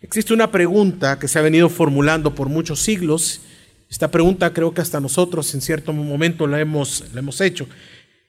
Existe 0.00 0.34
una 0.34 0.50
pregunta 0.50 1.18
que 1.18 1.28
se 1.28 1.38
ha 1.38 1.42
venido 1.42 1.68
formulando 1.68 2.34
por 2.34 2.48
muchos 2.48 2.80
siglos. 2.80 3.40
Esta 3.90 4.10
pregunta 4.10 4.52
creo 4.52 4.74
que 4.74 4.82
hasta 4.82 5.00
nosotros 5.00 5.54
en 5.54 5.60
cierto 5.60 5.92
momento 5.92 6.46
la 6.46 6.60
hemos, 6.60 7.04
la 7.14 7.20
hemos 7.20 7.40
hecho. 7.40 7.66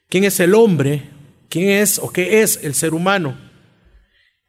¿Quién 0.07 0.23
es 0.23 0.39
el 0.39 0.53
hombre? 0.53 1.03
¿Quién 1.49 1.69
es 1.69 1.99
o 1.99 2.11
qué 2.11 2.41
es 2.41 2.59
el 2.63 2.73
ser 2.75 2.93
humano? 2.93 3.37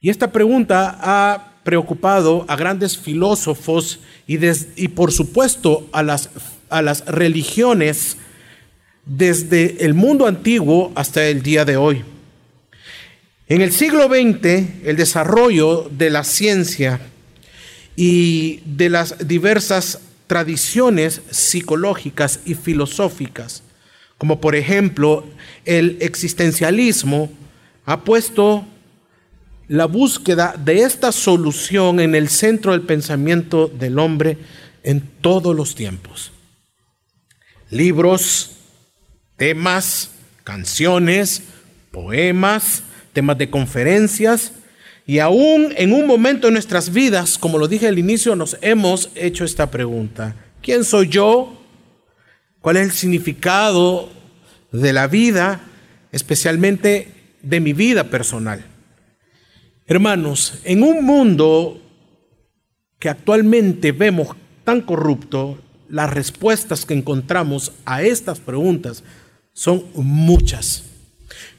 Y 0.01 0.11
esta 0.11 0.31
pregunta 0.31 0.99
ha 1.01 1.63
preocupado 1.65 2.45
a 2.47 2.55
grandes 2.55 2.97
filósofos 2.97 3.99
y, 4.27 4.89
por 4.89 5.11
supuesto 5.11 5.89
a 5.93 6.05
las, 6.05 6.31
a 6.69 6.81
las 6.81 7.05
religiones 7.07 8.17
desde 9.05 9.85
el 9.85 9.95
mundo 9.95 10.27
antiguo 10.27 10.93
hasta 10.95 11.27
el 11.27 11.43
día 11.43 11.65
de 11.65 11.77
hoy. 11.77 12.05
En 13.49 13.61
el 13.61 13.73
siglo 13.73 14.09
XX, 14.09 14.45
el 14.85 14.97
desarrollo 14.97 15.89
de 15.91 16.11
la 16.11 16.25
ciencia 16.25 17.01
y 17.95 18.61
de 18.65 18.91
las 18.91 19.29
diversas 19.29 20.01
tradiciones 20.27 21.21
psicológicas 21.31 22.41
y 22.45 22.55
filosóficas, 22.55 23.63
como 24.19 24.41
por 24.41 24.57
ejemplo 24.57 25.25
el 25.65 25.97
existencialismo, 26.01 27.31
ha 27.85 28.03
puesto 28.03 28.67
la 29.69 29.87
búsqueda 29.87 30.57
de 30.59 30.81
esta 30.81 31.13
solución 31.13 32.01
en 32.01 32.17
el 32.17 32.29
centro 32.29 32.73
del 32.73 32.83
pensamiento 32.83 33.69
del 33.69 34.01
hombre 34.01 34.39
en 34.83 35.03
todos 35.21 35.55
los 35.55 35.77
tiempos. 35.77 36.33
Libros, 37.71 38.57
temas, 39.37 40.11
canciones, 40.43 41.43
poemas, 41.93 42.83
temas 43.17 43.39
de 43.39 43.49
conferencias, 43.49 44.53
y 45.07 45.21
aún 45.21 45.73
en 45.79 45.95
un 45.95 46.07
momento 46.07 46.49
de 46.49 46.53
nuestras 46.53 46.93
vidas, 46.93 47.39
como 47.39 47.57
lo 47.57 47.67
dije 47.67 47.89
al 47.89 47.99
inicio, 47.99 48.37
nos 48.37 48.59
hemos 48.61 49.09
hecho 49.15 49.43
esta 49.47 49.71
pregunta. 49.71 50.37
¿Quién 50.61 50.85
soy 50.85 51.09
yo? 51.09 51.59
¿Cuál 52.61 52.77
es 52.77 52.83
el 52.83 52.93
significado 52.93 54.11
de 54.71 54.93
la 54.93 55.07
vida, 55.07 55.63
especialmente 56.13 57.09
de 57.41 57.61
mi 57.61 57.73
vida 57.73 58.05
personal? 58.11 58.67
Hermanos, 59.87 60.61
en 60.65 60.83
un 60.83 61.03
mundo 61.03 61.81
que 62.99 63.09
actualmente 63.09 63.93
vemos 63.93 64.37
tan 64.63 64.83
corrupto, 64.83 65.59
las 65.89 66.13
respuestas 66.13 66.85
que 66.85 66.93
encontramos 66.93 67.73
a 67.87 68.03
estas 68.03 68.41
preguntas 68.41 69.03
son 69.55 69.87
muchas 69.95 70.85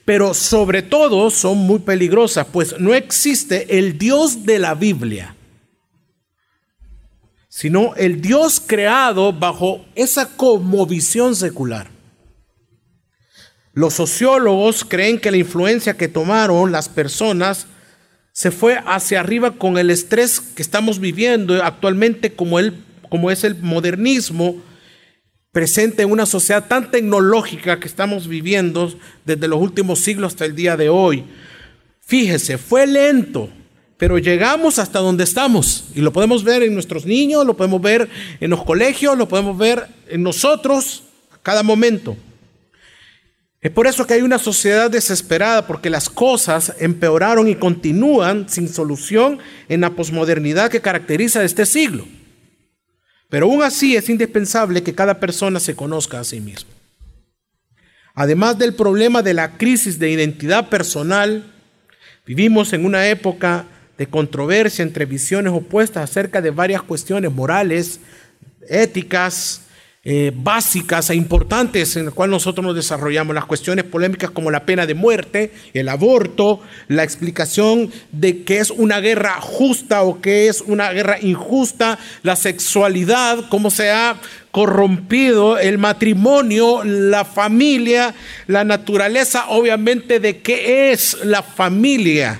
pero 0.08 0.33
sobre 0.33 0.83
todo 0.83 1.30
son 1.30 1.58
muy 1.58 1.80
peligrosas, 1.80 2.47
pues 2.50 2.80
no 2.80 2.94
existe 2.94 3.77
el 3.77 3.97
Dios 3.97 4.45
de 4.45 4.58
la 4.58 4.73
Biblia, 4.73 5.36
sino 7.50 7.94
el 7.95 8.22
Dios 8.22 8.61
creado 8.66 9.33
bajo 9.33 9.85
esa 9.95 10.30
visión 10.88 11.35
secular. 11.35 11.89
Los 13.73 13.95
sociólogos 13.95 14.85
creen 14.85 15.19
que 15.19 15.30
la 15.30 15.35
influencia 15.35 15.97
que 15.97 16.08
tomaron 16.08 16.72
las 16.72 16.88
personas 16.88 17.67
se 18.31 18.52
fue 18.52 18.80
hacia 18.85 19.19
arriba 19.19 19.55
con 19.55 19.78
el 19.78 19.89
estrés 19.89 20.39
que 20.39 20.61
estamos 20.61 21.02
viviendo 21.02 21.61
actualmente 21.61 22.31
como, 22.31 22.59
el, 22.59 22.81
como 23.09 23.30
es 23.30 23.44
el 23.44 23.55
modernismo, 23.55 24.55
presente 25.58 26.03
en 26.03 26.11
una 26.11 26.27
sociedad 26.27 26.67
tan 26.67 26.91
tecnológica 26.91 27.80
que 27.80 27.88
estamos 27.88 28.27
viviendo 28.27 28.94
desde 29.25 29.47
los 29.47 29.59
últimos 29.59 29.97
siglos 29.97 30.33
hasta 30.33 30.45
el 30.45 30.55
día 30.55 30.77
de 30.77 30.88
hoy. 30.88 31.23
Fíjese, 32.00 32.59
fue 32.59 32.86
lento, 32.86 33.50
pero 33.97 34.19
llegamos 34.19 34.78
hasta 34.78 35.00
donde 35.00 35.23
estamos 35.23 35.85
y 35.95 36.02
lo 36.02 36.13
podemos 36.13 36.44
ver 36.44 36.61
en 36.61 36.75
nuestros 36.75 37.08
niños, 37.08 37.44
lo 37.44 37.58
podemos 37.58 37.81
ver 37.81 38.08
en 38.39 38.52
los 38.52 38.63
colegios, 38.63 39.17
lo 39.17 39.28
podemos 39.28 39.58
ver 39.58 39.88
en 40.08 40.22
nosotros 40.22 41.05
a 41.33 41.39
cada 41.41 41.63
momento. 41.63 42.16
Es 43.59 43.72
por 43.72 43.88
eso 43.88 44.06
que 44.06 44.13
hay 44.13 44.22
una 44.22 44.38
sociedad 44.38 44.91
desesperada, 44.91 45.66
porque 45.66 45.89
las 45.89 46.07
cosas 46.07 46.75
empeoraron 46.78 47.47
y 47.47 47.56
continúan 47.56 48.47
sin 48.47 48.69
solución 48.69 49.39
en 49.69 49.81
la 49.81 49.89
posmodernidad 49.89 50.69
que 50.69 50.81
caracteriza 50.81 51.44
este 51.44 51.66
siglo. 51.66 52.06
Pero 53.29 53.45
aún 53.45 53.61
así 53.61 53.95
es 53.95 54.09
indispensable 54.09 54.83
que 54.83 54.95
cada 54.95 55.19
persona 55.19 55.59
se 55.59 55.75
conozca 55.75 56.19
a 56.19 56.23
sí 56.23 56.39
mismo. 56.39 56.71
Además 58.13 58.57
del 58.57 58.73
problema 58.73 59.21
de 59.21 59.33
la 59.33 59.57
crisis 59.57 59.99
de 59.99 60.09
identidad 60.09 60.69
personal, 60.69 61.53
vivimos 62.25 62.73
en 62.73 62.85
una 62.85 63.07
época 63.07 63.65
de 63.97 64.07
controversia 64.07 64.83
entre 64.83 65.05
visiones 65.05 65.53
opuestas 65.53 66.09
acerca 66.09 66.41
de 66.41 66.51
varias 66.51 66.81
cuestiones 66.81 67.31
morales, 67.31 67.99
éticas, 68.69 69.66
eh, 70.03 70.31
básicas 70.34 71.09
e 71.09 71.16
importantes 71.16 71.97
en 71.97 72.06
las 72.06 72.13
cuales 72.13 72.31
nosotros 72.31 72.66
nos 72.66 72.75
desarrollamos, 72.75 73.35
las 73.35 73.46
cuestiones 73.46 73.84
polémicas 73.84 74.31
como 74.31 74.52
la 74.52 74.66
pena 74.66 74.85
de 74.85 74.94
muerte, 74.94 75.52
el 75.74 75.90
aborto, 75.90 76.62
la 76.88 77.03
explicación 77.03 77.91
de 78.13 78.44
qué 78.44 78.59
es 78.59 78.72
una 78.72 79.02
guerra 79.02 79.41
justa 79.41 80.03
o 80.03 80.22
qué 80.22 80.47
es 80.47 80.62
una 80.62 80.91
guerra 80.91 81.18
injusta, 81.19 82.00
la 82.24 82.38
sexualidad, 82.38 83.50
cómo 83.50 83.69
se 83.69 83.91
ha 83.91 84.16
corrompido 84.52 85.59
el 85.59 85.78
matrimonio, 85.78 86.84
la 86.86 87.25
familia, 87.25 88.16
la 88.47 88.63
naturaleza 88.63 89.50
obviamente 89.50 90.19
de 90.19 90.40
qué 90.40 90.91
es 90.94 91.18
la 91.25 91.44
familia 91.44 92.40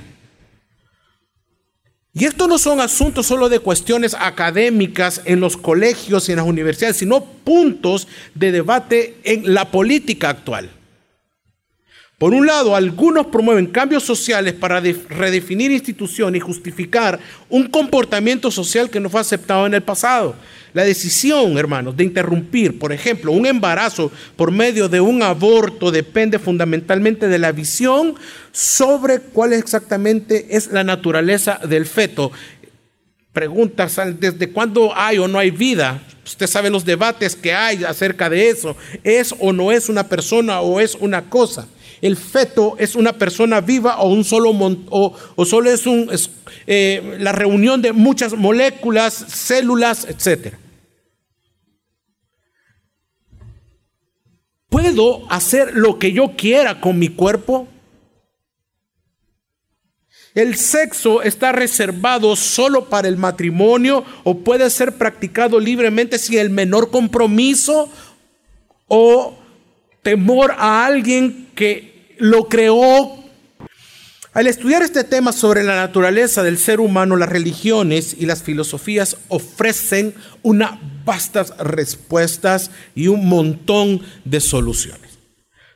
y 2.20 2.26
esto 2.26 2.48
no 2.48 2.58
son 2.58 2.80
asuntos 2.80 3.28
solo 3.28 3.48
de 3.48 3.60
cuestiones 3.60 4.16
académicas 4.20 5.22
en 5.26 5.40
los 5.40 5.56
colegios 5.56 6.28
y 6.28 6.32
en 6.32 6.38
las 6.38 6.48
universidades, 6.48 6.98
sino 6.98 7.24
puntos 7.24 8.08
de 8.34 8.52
debate 8.52 9.18
en 9.24 9.54
la 9.54 9.70
política 9.70 10.30
actual. 10.30 10.72
Por 12.18 12.34
un 12.34 12.48
lado, 12.48 12.76
algunos 12.76 13.28
promueven 13.28 13.68
cambios 13.68 14.02
sociales 14.02 14.56
para 14.56 14.80
redefinir 14.80 15.70
instituciones 15.70 16.40
y 16.40 16.46
justificar 16.46 17.20
un 17.50 17.68
comportamiento 17.68 18.50
social 18.50 18.90
que 18.90 19.00
no 19.00 19.12
fue 19.12 19.22
aceptado 19.22 19.68
en 19.68 19.76
el 19.76 19.84
pasado. 19.84 20.36
La 20.78 20.84
decisión, 20.84 21.58
hermanos, 21.58 21.98
de 21.98 22.04
interrumpir, 22.04 22.78
por 22.78 22.94
ejemplo, 22.94 23.32
un 23.32 23.48
embarazo 23.48 24.12
por 24.36 24.52
medio 24.52 24.88
de 24.88 25.02
un 25.02 25.24
aborto 25.24 25.90
depende 25.90 26.38
fundamentalmente 26.38 27.28
de 27.28 27.40
la 27.40 27.52
visión 27.52 28.14
sobre 28.52 29.20
cuál 29.20 29.54
exactamente 29.54 30.56
es 30.56 30.72
la 30.72 30.84
naturaleza 30.84 31.60
del 31.68 31.88
feto. 31.88 32.32
Preguntas, 33.34 34.00
¿desde 34.20 34.52
cuándo 34.52 34.96
hay 34.96 35.18
o 35.18 35.28
no 35.28 35.40
hay 35.40 35.50
vida? 35.50 36.00
Usted 36.24 36.46
sabe 36.46 36.70
los 36.70 36.86
debates 36.86 37.36
que 37.36 37.56
hay 37.56 37.84
acerca 37.84 38.30
de 38.30 38.48
eso. 38.48 38.78
¿Es 39.04 39.34
o 39.40 39.54
no 39.54 39.72
es 39.72 39.90
una 39.90 40.08
persona 40.08 40.62
o 40.62 40.80
es 40.80 40.94
una 40.94 41.28
cosa? 41.28 41.68
el 42.00 42.16
feto 42.16 42.76
es 42.78 42.94
una 42.94 43.14
persona 43.14 43.60
viva 43.60 43.98
o 43.98 44.10
un 44.10 44.24
solo 44.24 44.52
o, 44.92 45.46
solo 45.46 45.72
es, 45.72 45.88
un, 45.88 46.12
eh, 46.68 47.18
la 47.20 47.32
reunión 47.32 47.82
de 47.82 47.92
muchas 47.92 48.34
moléculas, 48.34 49.14
células, 49.28 50.06
etc. 50.08 50.54
¿Puedo 54.70 55.32
hacer 55.32 55.76
lo 55.76 56.00
que 56.00 56.12
yo 56.12 56.36
quiera 56.36 56.82
con 56.82 57.00
mi 57.00 57.10
cuerpo? 57.10 57.68
¿El 60.34 60.56
sexo 60.56 61.24
está 61.24 61.52
reservado 61.52 62.36
solo 62.36 62.90
para 62.90 63.08
el 63.08 63.18
matrimonio 63.18 64.04
o 64.24 64.40
puede 64.40 64.70
ser 64.70 64.98
practicado 64.98 65.60
libremente 65.60 66.20
sin 66.20 66.38
el 66.38 66.50
menor 66.50 66.92
compromiso 66.92 67.90
o 68.88 69.38
temor 70.02 70.56
a 70.58 70.86
alguien 70.86 71.50
que 71.54 72.16
lo 72.20 72.48
creó. 72.48 73.27
Al 74.38 74.46
estudiar 74.46 74.84
este 74.84 75.04
tema 75.04 75.32
sobre 75.32 75.64
la 75.64 75.76
naturaleza 75.76 76.44
del 76.44 76.60
ser 76.60 76.80
humano, 76.80 77.16
las 77.16 77.28
religiones 77.28 78.16
y 78.20 78.28
las 78.28 78.44
filosofías 78.44 79.18
ofrecen 79.30 80.14
unas 80.44 80.74
vastas 81.04 81.58
respuestas 81.58 82.70
y 82.94 83.08
un 83.08 83.28
montón 83.28 84.00
de 84.26 84.40
soluciones. 84.40 85.18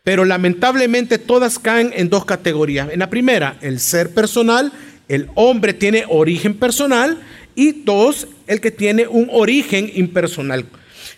Pero 0.03 0.25
lamentablemente 0.25 1.17
todas 1.17 1.57
caen 1.57 1.91
en 1.95 2.11
dos 2.11 2.23
categorías. 2.23 2.89
En 2.91 2.99
la 2.99 3.09
primera, 3.09 3.57
el 3.61 3.79
ser 3.79 4.13
personal, 4.13 4.71
el 5.07 5.27
hombre 5.33 5.73
tiene 5.73 6.05
origen 6.07 6.53
personal 6.53 7.17
y 7.55 7.71
dos, 7.83 8.27
el 8.45 8.61
que 8.61 8.69
tiene 8.69 9.07
un 9.07 9.27
origen 9.31 9.91
impersonal. 9.91 10.67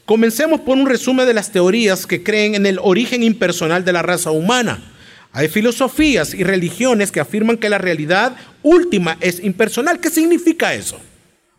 Comencemos 0.06 0.62
por 0.62 0.78
un 0.78 0.88
resumen 0.88 1.28
de 1.28 1.34
las 1.34 1.51
teorías 1.51 2.07
que 2.07 2.24
creen 2.24 2.56
en 2.56 2.66
el 2.66 2.80
origen 2.81 3.22
impersonal 3.22 3.84
de 3.84 3.92
la 3.92 4.01
raza 4.01 4.31
humana. 4.31 4.93
Hay 5.34 5.48
filosofías 5.48 6.36
y 6.36 6.44
religiones 6.44 7.12
que 7.12 7.20
afirman 7.20 7.58
que 7.58 7.68
la 7.68 7.80
realidad 7.80 8.36
última 8.62 9.18
es 9.20 9.44
impersonal. 9.44 10.00
¿Qué 10.00 10.12
significa 10.12 10.76
eso? 10.76 11.00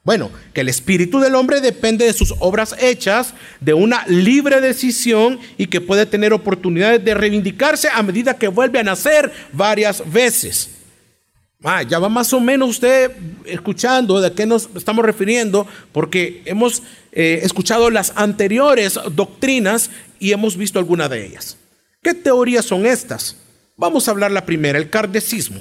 Bueno, 0.05 0.31
que 0.53 0.61
el 0.61 0.69
espíritu 0.69 1.19
del 1.19 1.35
hombre 1.35 1.61
depende 1.61 2.05
de 2.05 2.13
sus 2.13 2.35
obras 2.39 2.77
hechas, 2.79 3.35
de 3.61 3.75
una 3.75 4.07
libre 4.07 4.61
decisión 4.61 5.41
y 5.59 5.67
que 5.67 5.81
puede 5.81 6.07
tener 6.07 6.33
oportunidades 6.33 7.05
de 7.05 7.15
reivindicarse 7.15 7.89
a 7.89 8.03
medida 8.03 8.39
que 8.39 8.47
vuelve 8.47 8.79
a 8.79 8.85
nacer 8.85 9.33
varias 9.53 10.09
veces. 10.09 10.71
Ah, 11.65 11.83
ya 11.83 11.99
va 11.99 12.09
más 12.09 12.33
o 12.33 12.39
menos 12.39 12.69
usted 12.69 13.11
escuchando 13.47 14.21
de 14.21 14.33
qué 14.35 14.47
nos 14.47 14.69
estamos 14.77 15.05
refiriendo, 15.05 15.67
porque 15.91 16.43
hemos 16.45 16.83
eh, 17.11 17.41
escuchado 17.43 17.91
las 17.91 18.13
anteriores 18.15 19.01
doctrinas 19.13 19.91
y 20.21 20.31
hemos 20.31 20.57
visto 20.57 20.79
algunas 20.79 21.11
de 21.11 21.27
ellas. 21.27 21.57
¿Qué 22.03 22.15
teorías 22.15 22.67
son 22.67 22.87
estas? 22.87 23.37
Vamos 23.77 24.07
a 24.07 24.13
hablar 24.13 24.31
la 24.31 24.47
primera, 24.47 24.79
el 24.79 24.91
cardecismo. 24.91 25.61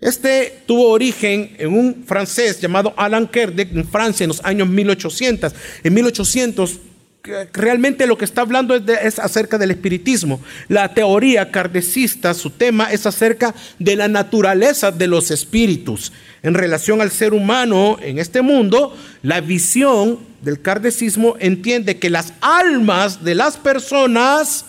Este 0.00 0.62
tuvo 0.66 0.88
origen 0.88 1.54
en 1.58 1.72
un 1.72 2.04
francés 2.04 2.60
llamado 2.60 2.92
Alain 2.96 3.26
Kardec 3.26 3.72
en 3.72 3.88
Francia 3.88 4.24
en 4.24 4.28
los 4.28 4.44
años 4.44 4.68
1800. 4.68 5.52
En 5.84 5.94
1800 5.94 6.80
realmente 7.52 8.06
lo 8.06 8.18
que 8.18 8.24
está 8.24 8.40
hablando 8.40 8.74
es, 8.74 9.18
acerca 9.18 9.58
del 9.58 9.70
espiritismo. 9.70 10.40
La 10.68 10.92
teoría 10.92 11.50
kardecista, 11.50 12.34
su 12.34 12.50
tema 12.50 12.92
es 12.92 13.06
acerca 13.06 13.54
de 13.78 13.96
la 13.96 14.08
naturaleza 14.08 14.90
de 14.90 15.06
los 15.06 15.30
espíritus. 15.30 16.12
En 16.42 16.54
relación 16.54 17.00
al 17.00 17.10
ser 17.10 17.32
humano 17.32 17.98
en 18.02 18.18
este 18.18 18.42
mundo, 18.42 18.96
la 19.22 19.40
visión 19.40 20.18
del 20.40 20.60
kardecismo 20.60 21.36
entiende 21.38 21.98
que 21.98 22.10
las 22.10 22.32
almas 22.40 23.22
de 23.22 23.36
las 23.36 23.56
personas 23.56 24.64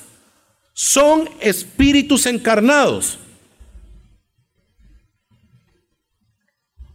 son 0.74 1.30
espíritus 1.40 2.26
encarnados. 2.26 3.20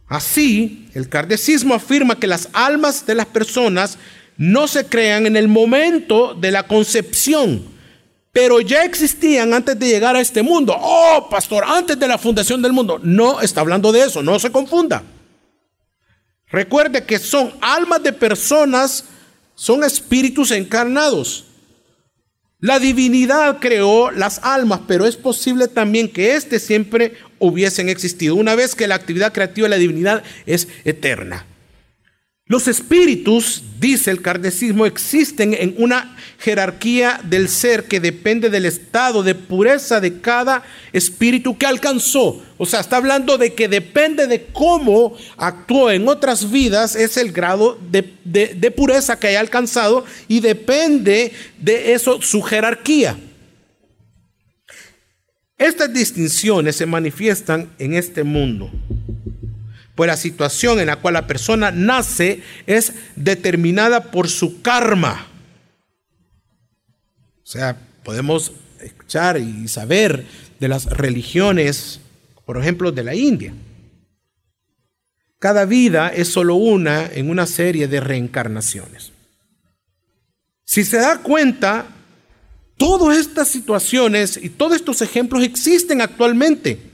Así, 0.07 0.89
el 0.95 1.07
kardecismo 1.07 1.75
afirma 1.75 2.19
que 2.19 2.27
las 2.27 2.49
almas 2.53 3.05
de 3.05 3.15
las 3.15 3.27
personas 3.27 3.97
no 4.37 4.67
se 4.67 4.85
crean 4.85 5.27
en 5.27 5.37
el 5.37 5.47
momento 5.47 6.33
de 6.33 6.51
la 6.51 6.63
concepción, 6.63 7.63
pero 8.31 8.59
ya 8.59 8.83
existían 8.83 9.53
antes 9.53 9.77
de 9.77 9.87
llegar 9.87 10.15
a 10.15 10.21
este 10.21 10.41
mundo. 10.41 10.75
Oh, 10.79 11.27
pastor, 11.29 11.63
antes 11.65 11.99
de 11.99 12.07
la 12.07 12.17
fundación 12.17 12.61
del 12.61 12.73
mundo. 12.73 12.99
No 13.03 13.39
está 13.41 13.61
hablando 13.61 13.91
de 13.91 14.03
eso, 14.03 14.23
no 14.23 14.39
se 14.39 14.51
confunda. 14.51 15.03
Recuerde 16.47 17.05
que 17.05 17.19
son 17.19 17.53
almas 17.61 18.01
de 18.01 18.11
personas, 18.11 19.05
son 19.53 19.83
espíritus 19.83 20.49
encarnados. 20.51 21.45
La 22.61 22.77
divinidad 22.77 23.59
creó 23.59 24.11
las 24.11 24.39
almas, 24.43 24.81
pero 24.85 25.05
es 25.05 25.15
posible 25.15 25.69
también 25.69 26.09
que 26.09 26.35
éste 26.35 26.59
siempre 26.59 27.13
hubiesen 27.37 27.87
existido, 27.87 28.35
una 28.35 28.53
vez 28.53 28.75
que 28.75 28.85
la 28.85 28.95
actividad 28.95 29.31
creativa 29.31 29.65
de 29.65 29.69
la 29.69 29.77
divinidad 29.77 30.23
es 30.45 30.67
eterna. 30.83 31.45
Los 32.49 32.67
espíritus, 32.67 33.61
dice 33.79 34.09
el 34.09 34.23
kardecismo, 34.23 34.87
existen 34.87 35.53
en 35.53 35.75
una 35.77 36.17
jerarquía 36.39 37.21
del 37.23 37.47
ser 37.47 37.83
que 37.83 37.99
depende 37.99 38.49
del 38.49 38.65
estado 38.65 39.21
de 39.21 39.35
pureza 39.35 40.01
de 40.01 40.19
cada 40.19 40.63
espíritu 40.91 41.59
que 41.59 41.67
alcanzó. 41.67 42.43
O 42.57 42.65
sea, 42.65 42.79
está 42.79 42.97
hablando 42.97 43.37
de 43.37 43.53
que 43.53 43.67
depende 43.67 44.25
de 44.25 44.47
cómo 44.47 45.15
actuó 45.37 45.91
en 45.91 46.07
otras 46.07 46.49
vidas, 46.49 46.95
es 46.95 47.17
el 47.17 47.33
grado 47.33 47.77
de, 47.91 48.15
de 48.23 48.71
pureza 48.71 49.19
que 49.19 49.27
haya 49.27 49.41
alcanzado 49.41 50.03
y 50.27 50.39
depende 50.39 51.31
de 51.59 51.93
eso 51.93 52.19
su 52.19 52.41
jerarquía. 52.41 53.15
Estas 55.55 55.93
distinciones 55.93 56.77
se 56.77 56.87
manifiestan 56.87 57.69
en 57.77 57.93
este 57.93 58.23
mundo 58.23 58.71
pues 59.99 60.07
la 60.07 60.15
situación 60.15 60.79
en 60.79 60.85
la 60.85 60.95
cual 60.95 61.15
la 61.15 61.27
persona 61.27 61.71
nace 61.71 62.41
es 62.67 62.93
determinada 63.17 64.11
por 64.11 64.29
su 64.29 64.61
karma. 64.61 65.27
O 67.43 67.45
sea, 67.45 67.77
podemos 68.05 68.53
escuchar 68.79 69.37
y 69.39 69.67
saber 69.67 70.25
de 70.57 70.69
las 70.69 70.85
religiones, 70.85 71.99
por 72.45 72.57
ejemplo, 72.57 72.93
de 72.93 73.03
la 73.03 73.13
India. 73.13 73.53
Cada 75.37 75.65
vida 75.65 76.07
es 76.07 76.29
solo 76.29 76.55
una 76.55 77.05
en 77.05 77.29
una 77.29 77.45
serie 77.45 77.89
de 77.89 77.99
reencarnaciones. 77.99 79.11
Si 80.63 80.85
se 80.85 80.95
da 80.95 81.17
cuenta, 81.17 81.87
todas 82.77 83.17
estas 83.17 83.49
situaciones 83.49 84.39
y 84.41 84.47
todos 84.47 84.77
estos 84.77 85.01
ejemplos 85.01 85.43
existen 85.43 85.99
actualmente. 85.99 86.88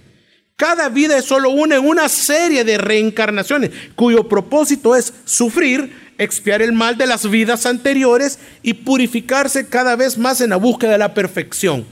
Cada 0.55 0.87
vida 0.87 1.17
es 1.17 1.25
solo 1.25 1.49
una 1.49 1.75
en 1.75 1.85
una 1.85 2.07
serie 2.07 2.63
de 2.63 2.77
reencarnaciones 2.77 3.71
cuyo 3.95 4.29
propósito 4.29 4.95
es 4.95 5.13
sufrir, 5.25 6.13
expiar 6.17 6.61
el 6.61 6.71
mal 6.71 6.97
de 6.97 7.07
las 7.07 7.29
vidas 7.29 7.65
anteriores 7.65 8.39
y 8.63 8.73
purificarse 8.73 9.67
cada 9.67 9.97
vez 9.97 10.17
más 10.17 10.39
en 10.39 10.51
la 10.51 10.55
búsqueda 10.55 10.93
de 10.93 10.97
la 10.97 11.13
perfección. 11.13 11.85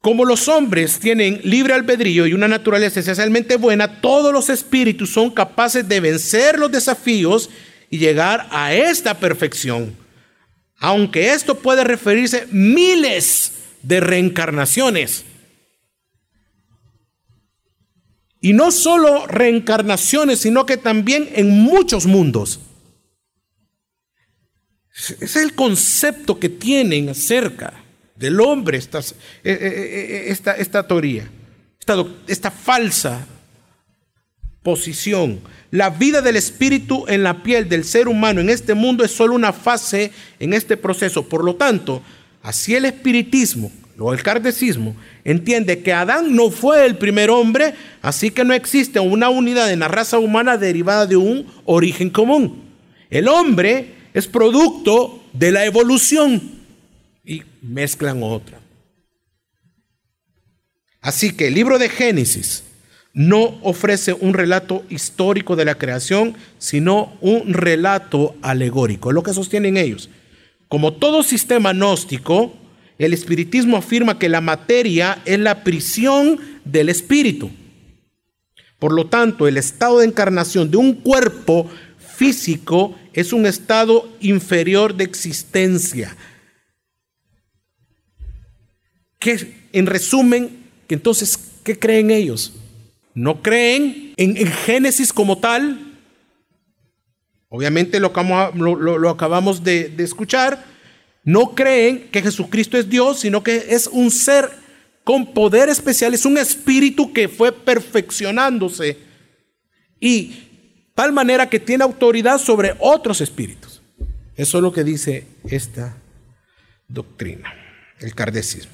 Como 0.00 0.24
los 0.24 0.48
hombres 0.48 0.98
tienen 0.98 1.40
libre 1.42 1.74
albedrío 1.74 2.26
y 2.26 2.32
una 2.32 2.48
naturaleza 2.48 3.00
esencialmente 3.00 3.56
buena, 3.56 4.00
todos 4.00 4.32
los 4.32 4.48
espíritus 4.48 5.12
son 5.12 5.30
capaces 5.30 5.86
de 5.86 6.00
vencer 6.00 6.58
los 6.58 6.70
desafíos 6.70 7.50
y 7.90 7.98
llegar 7.98 8.46
a 8.50 8.72
esta 8.72 9.18
perfección. 9.18 9.94
Aunque 10.78 11.32
esto 11.32 11.58
puede 11.58 11.84
referirse 11.84 12.46
miles 12.50 13.55
de 13.86 14.00
reencarnaciones. 14.00 15.24
Y 18.40 18.52
no 18.52 18.70
solo 18.70 19.26
reencarnaciones, 19.26 20.40
sino 20.40 20.66
que 20.66 20.76
también 20.76 21.28
en 21.34 21.50
muchos 21.50 22.06
mundos. 22.06 22.60
Es 25.20 25.36
el 25.36 25.54
concepto 25.54 26.38
que 26.38 26.48
tienen 26.48 27.10
acerca 27.10 27.84
del 28.16 28.40
hombre 28.40 28.78
esta, 28.78 28.98
eh, 29.00 29.04
eh, 29.44 29.54
eh, 29.54 30.24
esta, 30.28 30.52
esta 30.56 30.86
teoría, 30.86 31.28
esta, 31.78 32.04
esta 32.26 32.50
falsa 32.50 33.26
posición. 34.62 35.40
La 35.70 35.90
vida 35.90 36.22
del 36.22 36.36
espíritu 36.36 37.04
en 37.08 37.22
la 37.22 37.42
piel 37.42 37.68
del 37.68 37.84
ser 37.84 38.08
humano 38.08 38.40
en 38.40 38.50
este 38.50 38.74
mundo 38.74 39.04
es 39.04 39.12
solo 39.12 39.34
una 39.34 39.52
fase 39.52 40.10
en 40.40 40.54
este 40.54 40.76
proceso. 40.76 41.28
Por 41.28 41.44
lo 41.44 41.56
tanto, 41.56 42.02
Así 42.46 42.76
el 42.76 42.84
espiritismo 42.84 43.72
o 43.98 44.14
el 44.14 44.22
cardecismo 44.22 44.94
entiende 45.24 45.82
que 45.82 45.92
Adán 45.92 46.36
no 46.36 46.52
fue 46.52 46.86
el 46.86 46.96
primer 46.96 47.28
hombre, 47.28 47.74
así 48.02 48.30
que 48.30 48.44
no 48.44 48.54
existe 48.54 49.00
una 49.00 49.30
unidad 49.30 49.72
en 49.72 49.80
la 49.80 49.88
raza 49.88 50.20
humana 50.20 50.56
derivada 50.56 51.06
de 51.06 51.16
un 51.16 51.44
origen 51.64 52.08
común. 52.08 52.62
El 53.10 53.26
hombre 53.26 53.94
es 54.14 54.28
producto 54.28 55.24
de 55.32 55.50
la 55.50 55.64
evolución 55.64 56.40
y 57.24 57.42
mezclan 57.62 58.22
otra. 58.22 58.60
Así 61.00 61.32
que 61.32 61.48
el 61.48 61.54
libro 61.54 61.80
de 61.80 61.88
Génesis 61.88 62.62
no 63.12 63.58
ofrece 63.62 64.12
un 64.12 64.34
relato 64.34 64.84
histórico 64.88 65.56
de 65.56 65.64
la 65.64 65.74
creación, 65.74 66.36
sino 66.58 67.16
un 67.20 67.52
relato 67.54 68.36
alegórico, 68.40 69.10
lo 69.10 69.24
que 69.24 69.34
sostienen 69.34 69.76
ellos. 69.76 70.10
Como 70.68 70.94
todo 70.94 71.22
sistema 71.22 71.72
gnóstico, 71.72 72.52
el 72.98 73.12
espiritismo 73.12 73.76
afirma 73.76 74.18
que 74.18 74.28
la 74.28 74.40
materia 74.40 75.20
es 75.24 75.38
la 75.38 75.62
prisión 75.62 76.40
del 76.64 76.88
espíritu. 76.88 77.50
Por 78.78 78.92
lo 78.92 79.06
tanto, 79.06 79.48
el 79.48 79.56
estado 79.56 79.98
de 79.98 80.06
encarnación 80.06 80.70
de 80.70 80.76
un 80.76 80.94
cuerpo 80.94 81.70
físico 81.98 82.94
es 83.12 83.32
un 83.32 83.46
estado 83.46 84.08
inferior 84.20 84.94
de 84.94 85.04
existencia. 85.04 86.16
Que, 89.18 89.66
en 89.72 89.86
resumen, 89.86 90.64
entonces, 90.88 91.38
¿qué 91.64 91.78
creen 91.78 92.10
ellos? 92.10 92.52
No 93.14 93.42
creen 93.42 94.12
en, 94.16 94.36
Génesis 94.46 95.12
como 95.12 95.38
tal, 95.38 95.95
Obviamente 97.48 98.00
lo, 98.00 98.08
acabamos 99.08 99.62
de, 99.62 99.94
escuchar. 99.98 100.64
No 101.24 101.54
creen 101.54 102.08
que 102.10 102.22
Jesucristo 102.22 102.76
es 102.76 102.88
Dios, 102.88 103.20
sino 103.20 103.42
que 103.42 103.66
es 103.70 103.86
un 103.86 104.10
ser 104.10 104.50
con 105.04 105.32
poder 105.32 105.68
especial, 105.68 106.14
es 106.14 106.24
un 106.24 106.36
espíritu 106.36 107.12
que 107.12 107.28
fue 107.28 107.52
perfeccionándose 107.52 108.98
y 110.00 110.88
tal 110.94 111.12
manera 111.12 111.48
que 111.48 111.60
tiene 111.60 111.84
autoridad 111.84 112.38
sobre 112.38 112.74
otros 112.80 113.20
espíritus. 113.20 113.80
Eso 114.34 114.58
es 114.58 114.62
lo 114.62 114.72
que 114.72 114.82
dice 114.82 115.26
esta 115.48 115.96
doctrina, 116.88 117.54
el 118.00 118.14
cardecismo. 118.14 118.72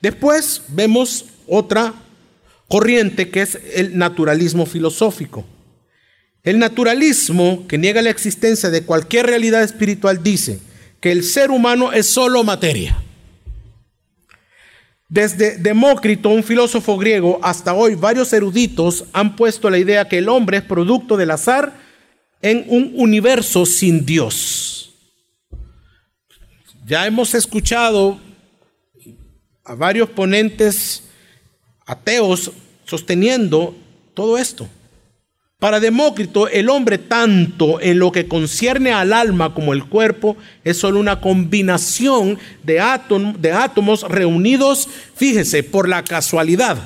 Después 0.00 0.62
vemos 0.68 1.24
otra 1.46 1.94
corriente 2.68 3.30
que 3.30 3.42
es 3.42 3.58
el 3.74 3.96
naturalismo 3.96 4.66
filosófico. 4.66 5.44
El 6.48 6.58
naturalismo, 6.58 7.66
que 7.68 7.76
niega 7.76 8.00
la 8.00 8.08
existencia 8.08 8.70
de 8.70 8.82
cualquier 8.82 9.26
realidad 9.26 9.62
espiritual, 9.62 10.22
dice 10.22 10.58
que 10.98 11.12
el 11.12 11.22
ser 11.22 11.50
humano 11.50 11.92
es 11.92 12.06
solo 12.06 12.42
materia. 12.42 12.96
Desde 15.10 15.58
Demócrito, 15.58 16.30
un 16.30 16.42
filósofo 16.42 16.96
griego, 16.96 17.38
hasta 17.42 17.74
hoy 17.74 17.96
varios 17.96 18.32
eruditos 18.32 19.04
han 19.12 19.36
puesto 19.36 19.68
la 19.68 19.76
idea 19.76 20.08
que 20.08 20.16
el 20.16 20.30
hombre 20.30 20.56
es 20.56 20.62
producto 20.62 21.18
del 21.18 21.32
azar 21.32 21.74
en 22.40 22.64
un 22.68 22.94
universo 22.96 23.66
sin 23.66 24.06
Dios. 24.06 24.94
Ya 26.86 27.06
hemos 27.06 27.34
escuchado 27.34 28.18
a 29.64 29.74
varios 29.74 30.08
ponentes 30.08 31.02
ateos 31.84 32.52
sosteniendo 32.86 33.76
todo 34.14 34.38
esto. 34.38 34.66
Para 35.60 35.80
Demócrito, 35.80 36.46
el 36.46 36.68
hombre 36.68 36.98
tanto 36.98 37.80
en 37.80 37.98
lo 37.98 38.12
que 38.12 38.28
concierne 38.28 38.92
al 38.92 39.12
alma 39.12 39.54
como 39.54 39.72
el 39.72 39.86
cuerpo 39.86 40.36
es 40.62 40.76
solo 40.76 41.00
una 41.00 41.20
combinación 41.20 42.38
de, 42.62 42.74
de 43.40 43.52
átomos 43.52 44.02
reunidos, 44.02 44.88
fíjese, 45.16 45.64
por 45.64 45.88
la 45.88 46.04
casualidad, 46.04 46.78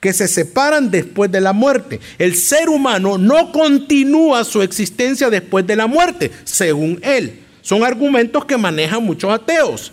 que 0.00 0.12
se 0.12 0.28
separan 0.28 0.90
después 0.90 1.32
de 1.32 1.40
la 1.40 1.54
muerte. 1.54 1.98
El 2.18 2.36
ser 2.36 2.68
humano 2.68 3.16
no 3.16 3.50
continúa 3.52 4.44
su 4.44 4.60
existencia 4.60 5.30
después 5.30 5.66
de 5.66 5.76
la 5.76 5.86
muerte, 5.86 6.30
según 6.44 7.00
él. 7.02 7.40
Son 7.62 7.84
argumentos 7.84 8.44
que 8.44 8.58
manejan 8.58 9.02
muchos 9.02 9.32
ateos. 9.32 9.92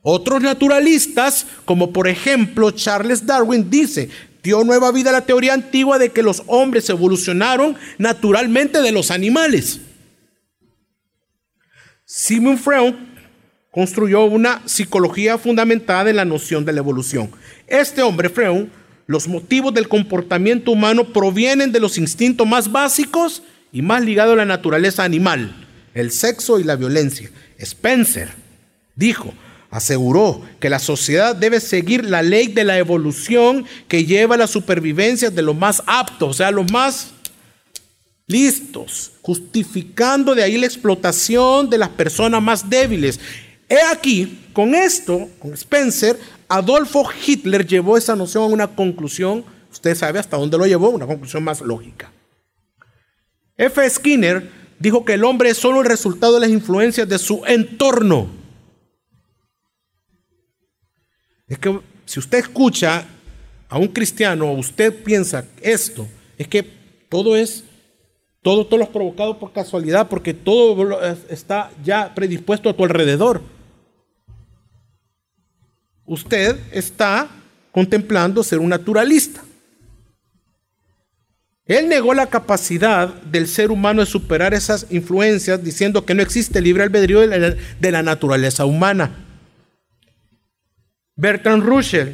Otros 0.00 0.42
naturalistas, 0.42 1.44
como 1.64 1.92
por 1.92 2.06
ejemplo 2.06 2.70
Charles 2.70 3.26
Darwin, 3.26 3.68
dice, 3.68 4.10
dio 4.42 4.64
nueva 4.64 4.90
vida 4.92 5.10
a 5.10 5.14
la 5.14 5.26
teoría 5.26 5.54
antigua 5.54 5.98
de 5.98 6.10
que 6.10 6.22
los 6.22 6.42
hombres 6.46 6.88
evolucionaron 6.90 7.76
naturalmente 7.98 8.82
de 8.82 8.92
los 8.92 9.10
animales. 9.10 9.80
Simon 12.04 12.58
Freud 12.58 12.94
construyó 13.70 14.24
una 14.24 14.62
psicología 14.66 15.38
fundamentada 15.38 16.10
en 16.10 16.16
la 16.16 16.24
noción 16.24 16.64
de 16.64 16.72
la 16.72 16.80
evolución. 16.80 17.30
Este 17.66 18.02
hombre, 18.02 18.28
Freud, 18.28 18.66
los 19.06 19.28
motivos 19.28 19.72
del 19.72 19.88
comportamiento 19.88 20.72
humano 20.72 21.04
provienen 21.12 21.72
de 21.72 21.80
los 21.80 21.96
instintos 21.96 22.46
más 22.46 22.70
básicos 22.70 23.42
y 23.72 23.80
más 23.80 24.04
ligados 24.04 24.34
a 24.34 24.36
la 24.36 24.44
naturaleza 24.44 25.04
animal, 25.04 25.66
el 25.94 26.10
sexo 26.10 26.60
y 26.60 26.64
la 26.64 26.76
violencia. 26.76 27.30
Spencer 27.58 28.28
dijo, 28.94 29.32
aseguró 29.72 30.42
que 30.60 30.68
la 30.68 30.78
sociedad 30.78 31.34
debe 31.34 31.58
seguir 31.58 32.04
la 32.04 32.22
ley 32.22 32.48
de 32.48 32.62
la 32.62 32.76
evolución 32.76 33.64
que 33.88 34.04
lleva 34.04 34.34
a 34.34 34.38
la 34.38 34.46
supervivencia 34.46 35.30
de 35.30 35.40
los 35.40 35.56
más 35.56 35.82
aptos, 35.86 36.28
o 36.28 36.34
sea, 36.34 36.50
los 36.50 36.70
más 36.70 37.12
listos, 38.26 39.12
justificando 39.22 40.34
de 40.34 40.42
ahí 40.42 40.58
la 40.58 40.66
explotación 40.66 41.70
de 41.70 41.78
las 41.78 41.88
personas 41.88 42.42
más 42.42 42.68
débiles. 42.68 43.18
He 43.66 43.80
aquí, 43.90 44.46
con 44.52 44.74
esto, 44.74 45.30
con 45.38 45.54
Spencer, 45.54 46.20
Adolfo 46.48 47.08
Hitler 47.26 47.66
llevó 47.66 47.96
esa 47.96 48.14
noción 48.14 48.44
a 48.44 48.48
una 48.48 48.66
conclusión, 48.68 49.42
usted 49.70 49.96
sabe 49.96 50.18
hasta 50.18 50.36
dónde 50.36 50.58
lo 50.58 50.66
llevó, 50.66 50.90
una 50.90 51.06
conclusión 51.06 51.42
más 51.44 51.62
lógica. 51.62 52.12
F. 53.56 53.88
Skinner 53.88 54.50
dijo 54.78 55.02
que 55.06 55.14
el 55.14 55.24
hombre 55.24 55.48
es 55.48 55.56
solo 55.56 55.80
el 55.80 55.86
resultado 55.86 56.34
de 56.34 56.40
las 56.40 56.50
influencias 56.50 57.08
de 57.08 57.18
su 57.18 57.42
entorno. 57.46 58.41
Es 61.52 61.58
que 61.58 61.80
si 62.06 62.18
usted 62.18 62.38
escucha 62.38 63.04
a 63.68 63.76
un 63.76 63.88
cristiano, 63.88 64.50
o 64.50 64.54
usted 64.54 65.02
piensa 65.04 65.44
esto, 65.60 66.08
es 66.38 66.48
que 66.48 66.62
todo 67.10 67.36
es, 67.36 67.64
todo, 68.40 68.66
lo 68.78 68.90
provocado 68.90 69.38
por 69.38 69.52
casualidad, 69.52 70.08
porque 70.08 70.32
todo 70.32 70.98
está 71.28 71.70
ya 71.84 72.14
predispuesto 72.14 72.70
a 72.70 72.72
tu 72.72 72.82
alrededor. 72.84 73.42
Usted 76.06 76.58
está 76.72 77.28
contemplando 77.70 78.42
ser 78.42 78.58
un 78.58 78.70
naturalista. 78.70 79.42
Él 81.66 81.86
negó 81.86 82.14
la 82.14 82.30
capacidad 82.30 83.08
del 83.24 83.46
ser 83.46 83.70
humano 83.70 84.00
de 84.00 84.06
superar 84.06 84.54
esas 84.54 84.86
influencias 84.88 85.62
diciendo 85.62 86.06
que 86.06 86.14
no 86.14 86.22
existe 86.22 86.62
libre 86.62 86.84
albedrío 86.84 87.20
de 87.20 87.90
la 87.92 88.02
naturaleza 88.02 88.64
humana. 88.64 89.31
Bertrand 91.16 91.62
Russell, 91.62 92.10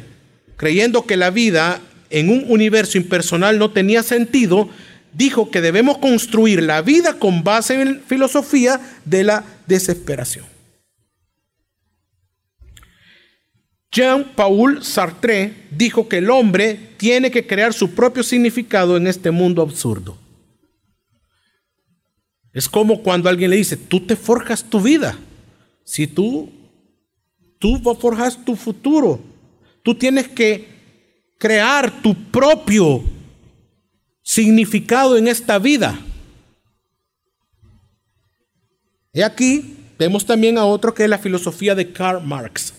creyendo 0.57 1.05
que 1.05 1.17
la 1.17 1.29
vida 1.29 1.81
en 2.09 2.29
un 2.29 2.45
universo 2.47 2.97
impersonal 2.97 3.59
no 3.59 3.71
tenía 3.71 4.03
sentido, 4.03 4.69
dijo 5.13 5.49
que 5.51 5.61
debemos 5.61 5.97
construir 5.99 6.63
la 6.63 6.81
vida 6.81 7.19
con 7.19 7.43
base 7.43 7.81
en 7.81 7.93
la 7.93 7.99
filosofía 8.07 8.79
de 9.05 9.23
la 9.23 9.43
desesperación. 9.67 10.45
Jean-Paul 13.91 14.83
Sartre 14.83 15.67
dijo 15.71 16.07
que 16.07 16.19
el 16.19 16.29
hombre 16.29 16.93
tiene 16.97 17.31
que 17.31 17.47
crear 17.47 17.73
su 17.73 17.91
propio 17.95 18.21
significado 18.21 18.97
en 18.97 19.07
este 19.07 19.31
mundo 19.31 19.63
absurdo. 19.63 20.17
Es 22.53 22.69
como 22.69 23.01
cuando 23.01 23.29
alguien 23.29 23.49
le 23.49 23.57
dice, 23.57 23.77
tú 23.77 24.01
te 24.01 24.15
forjas 24.15 24.63
tu 24.63 24.81
vida. 24.81 25.17
Si 25.85 26.05
tú 26.05 26.51
Tú 27.59 27.77
forjas 27.99 28.43
tu 28.43 28.55
futuro. 28.55 29.19
Tú 29.83 29.93
tienes 29.93 30.27
que 30.29 30.67
crear 31.37 32.01
tu 32.01 32.15
propio 32.15 33.03
significado 34.23 35.17
en 35.17 35.27
esta 35.27 35.59
vida. 35.59 35.99
Y 39.11 39.21
aquí 39.21 39.75
vemos 39.97 40.25
también 40.25 40.57
a 40.57 40.65
otro 40.65 40.93
que 40.93 41.03
es 41.03 41.09
la 41.09 41.17
filosofía 41.17 41.75
de 41.75 41.91
Karl 41.91 42.25
Marx. 42.25 42.73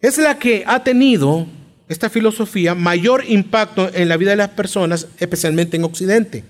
Es 0.00 0.18
la 0.18 0.38
que 0.38 0.64
ha 0.66 0.82
tenido 0.82 1.46
esta 1.88 2.10
filosofía 2.10 2.74
mayor 2.74 3.24
impacto 3.28 3.88
en 3.94 4.08
la 4.08 4.16
vida 4.16 4.30
de 4.30 4.36
las 4.36 4.50
personas, 4.50 5.06
especialmente 5.18 5.76
en 5.76 5.84
Occidente. 5.84 6.44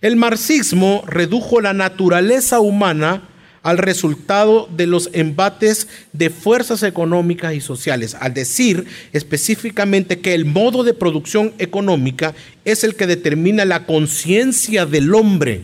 El 0.00 0.16
marxismo 0.16 1.04
redujo 1.06 1.60
la 1.60 1.74
naturaleza 1.74 2.58
humana 2.58 3.28
al 3.62 3.78
resultado 3.78 4.68
de 4.70 4.86
los 4.86 5.10
embates 5.12 5.88
de 6.12 6.30
fuerzas 6.30 6.82
económicas 6.82 7.54
y 7.54 7.60
sociales, 7.60 8.16
al 8.18 8.34
decir 8.34 8.86
específicamente 9.12 10.20
que 10.20 10.34
el 10.34 10.44
modo 10.44 10.84
de 10.84 10.94
producción 10.94 11.52
económica 11.58 12.34
es 12.64 12.84
el 12.84 12.96
que 12.96 13.06
determina 13.06 13.64
la 13.64 13.86
conciencia 13.86 14.86
del 14.86 15.14
hombre. 15.14 15.62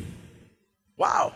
¡Wow! 0.97 1.33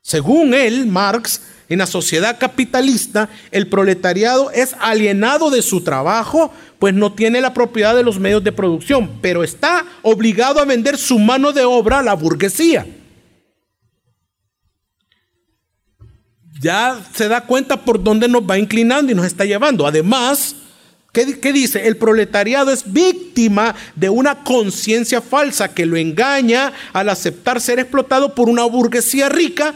Según 0.00 0.54
él, 0.54 0.86
Marx, 0.86 1.40
en 1.68 1.78
la 1.78 1.86
sociedad 1.86 2.38
capitalista, 2.38 3.28
el 3.50 3.68
proletariado 3.68 4.50
es 4.50 4.76
alienado 4.78 5.50
de 5.50 5.62
su 5.62 5.82
trabajo, 5.82 6.52
pues 6.78 6.92
no 6.92 7.14
tiene 7.14 7.40
la 7.40 7.54
propiedad 7.54 7.96
de 7.96 8.02
los 8.02 8.20
medios 8.20 8.44
de 8.44 8.52
producción, 8.52 9.10
pero 9.22 9.42
está 9.42 9.86
obligado 10.02 10.60
a 10.60 10.66
vender 10.66 10.98
su 10.98 11.18
mano 11.18 11.52
de 11.52 11.64
obra 11.64 12.00
a 12.00 12.02
la 12.02 12.14
burguesía. 12.14 12.86
Ya 16.64 16.98
se 17.14 17.28
da 17.28 17.42
cuenta 17.42 17.84
por 17.84 18.02
dónde 18.02 18.26
nos 18.26 18.42
va 18.42 18.58
inclinando 18.58 19.12
y 19.12 19.14
nos 19.14 19.26
está 19.26 19.44
llevando. 19.44 19.86
Además, 19.86 20.56
¿qué, 21.12 21.52
dice? 21.52 21.86
El 21.86 21.98
proletariado 21.98 22.70
es 22.70 22.90
víctima 22.90 23.74
de 23.94 24.08
una 24.08 24.42
conciencia 24.42 25.20
falsa 25.20 25.74
que 25.74 25.84
lo 25.84 25.98
engaña 25.98 26.72
al 26.94 27.10
aceptar 27.10 27.60
ser 27.60 27.80
explotado 27.80 28.34
por 28.34 28.48
una 28.48 28.64
burguesía 28.64 29.28
rica, 29.28 29.74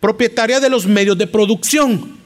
propietaria 0.00 0.60
de 0.60 0.70
los 0.70 0.86
medios 0.86 1.18
de 1.18 1.26
producción. 1.26 2.18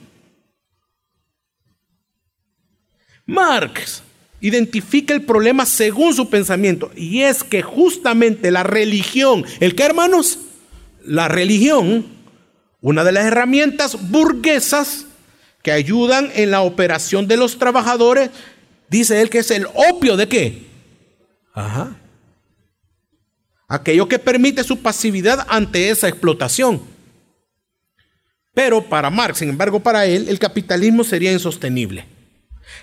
Marx 3.26 4.00
identifica 4.40 5.12
el 5.12 5.22
problema 5.22 5.66
según 5.66 6.14
su 6.14 6.30
pensamiento 6.30 6.92
y 6.94 7.22
es 7.22 7.42
que 7.42 7.62
justamente 7.62 8.52
la 8.52 8.62
religión, 8.62 9.44
¿el 9.58 9.74
qué 9.74 9.82
hermanos? 9.82 10.38
La 11.04 11.26
religión 11.26 12.14
una 12.84 13.02
de 13.02 13.12
las 13.12 13.24
herramientas 13.24 14.10
burguesas 14.10 15.06
que 15.62 15.72
ayudan 15.72 16.30
en 16.34 16.50
la 16.50 16.60
operación 16.60 17.26
de 17.26 17.38
los 17.38 17.58
trabajadores, 17.58 18.28
dice 18.90 19.22
él 19.22 19.30
que 19.30 19.38
es 19.38 19.50
el 19.50 19.66
opio 19.90 20.18
de 20.18 20.28
qué? 20.28 20.66
Ajá. 21.54 21.96
Aquello 23.68 24.06
que 24.06 24.18
permite 24.18 24.62
su 24.64 24.82
pasividad 24.82 25.46
ante 25.48 25.88
esa 25.88 26.08
explotación. 26.08 26.82
Pero 28.52 28.84
para 28.86 29.08
Marx, 29.08 29.38
sin 29.38 29.48
embargo, 29.48 29.80
para 29.80 30.04
él, 30.04 30.28
el 30.28 30.38
capitalismo 30.38 31.04
sería 31.04 31.32
insostenible. 31.32 32.04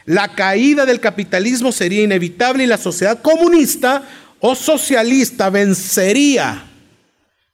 La 0.06 0.34
caída 0.34 0.88
del 0.88 1.00
capitalismo 1.00 1.72
sería 1.72 2.02
inevitable 2.02 2.64
y 2.64 2.68
la 2.68 2.80
sociedad 2.80 3.22
comunista 3.22 4.02
o 4.40 4.56
socialista 4.56 5.52
vencería 5.52 6.71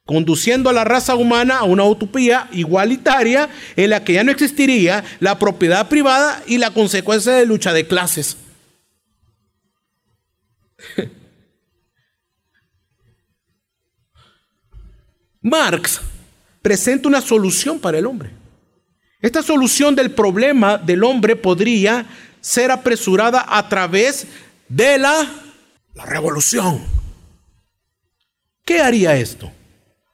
conduciendo 0.08 0.72
a 0.72 0.74
la 0.74 0.84
raza 0.86 1.14
humana 1.16 1.60
a 1.60 1.66
una 1.66 1.84
utopía 1.84 2.48
igualitaria 2.54 3.50
en 3.76 3.92
la 3.92 4.04
que 4.04 4.14
ya 4.14 4.24
no 4.24 4.32
existiría 4.32 5.04
la 5.20 5.38
propiedad 5.38 5.88
privada 5.90 6.42
y 6.48 6.58
la 6.58 6.72
consecuencia 6.72 7.34
de 7.34 7.46
lucha 7.46 7.74
de 7.74 7.86
clases. 7.86 8.38
Marx 15.42 16.00
presenta 16.62 17.10
una 17.10 17.20
solución 17.22 17.78
para 17.80 18.00
el 18.00 18.06
hombre. 18.06 18.32
Esta 19.22 19.44
solución 19.44 19.94
del 19.94 20.12
problema 20.12 20.78
del 20.78 21.04
hombre 21.04 21.36
podría 21.36 22.06
ser 22.40 22.72
apresurada 22.72 23.46
a 23.46 23.68
través 23.68 24.26
de 24.70 24.98
la, 24.98 25.28
la 25.96 26.06
revolución. 26.06 26.82
¿Qué 28.64 28.80
haría 28.80 29.18
esto? 29.18 29.52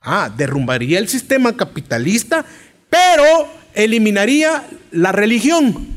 Ah, 0.04 0.30
derrumbaría 0.36 1.00
el 1.00 1.08
sistema 1.08 1.56
capitalista, 1.56 2.46
pero 2.90 3.48
eliminaría 3.74 4.64
la 4.92 5.14
religión 5.14 5.88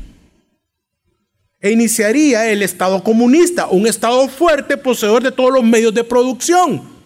e 1.59 1.71
iniciaría 1.71 2.49
el 2.49 2.61
Estado 2.61 3.03
comunista, 3.03 3.67
un 3.67 3.85
Estado 3.85 4.29
fuerte, 4.29 4.77
poseedor 4.77 5.23
de 5.23 5.31
todos 5.31 5.51
los 5.51 5.63
medios 5.63 5.93
de 5.93 6.05
producción. 6.05 6.97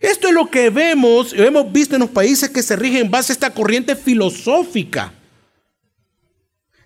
Esto 0.00 0.28
es 0.28 0.34
lo 0.34 0.48
que 0.48 0.70
vemos 0.70 1.34
hemos 1.34 1.70
visto 1.70 1.96
en 1.96 2.00
los 2.00 2.10
países 2.10 2.48
que 2.48 2.62
se 2.62 2.76
rigen 2.76 3.06
en 3.06 3.10
base 3.10 3.32
a 3.32 3.34
esta 3.34 3.50
corriente 3.50 3.94
filosófica. 3.96 5.12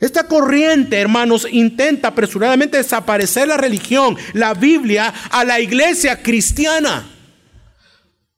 Esta 0.01 0.27
corriente, 0.27 0.99
hermanos, 0.99 1.47
intenta 1.49 2.09
apresuradamente 2.09 2.79
desaparecer 2.79 3.47
la 3.47 3.57
religión, 3.57 4.17
la 4.33 4.55
Biblia, 4.55 5.15
a 5.31 5.45
la 5.45 5.61
iglesia 5.61 6.21
cristiana. 6.21 7.12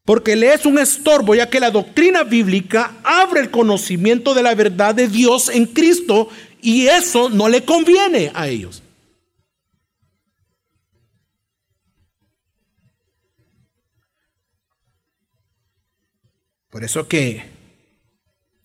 Porque 0.05 0.37
le 0.37 0.53
es 0.53 0.67
un 0.67 0.79
estorbo, 0.79 1.35
ya 1.35 1.49
que 1.49 1.61
la 1.61 1.71
doctrina 1.71 2.25
bíblica 2.25 2.95
abre 3.03 3.41
el 3.41 3.51
conocimiento 3.51 4.35
de 4.35 4.43
la 4.43 4.55
verdad 4.55 4.95
de 4.95 5.09
Dios 5.09 5.49
en 5.49 5.65
Cristo 5.65 6.29
y 6.61 6.89
eso 6.89 7.31
no 7.31 7.49
le 7.49 7.65
conviene 7.65 8.31
a 8.35 8.49
ellos. 8.49 8.83
Por 16.69 16.85
eso 16.85 17.09
que 17.09 17.45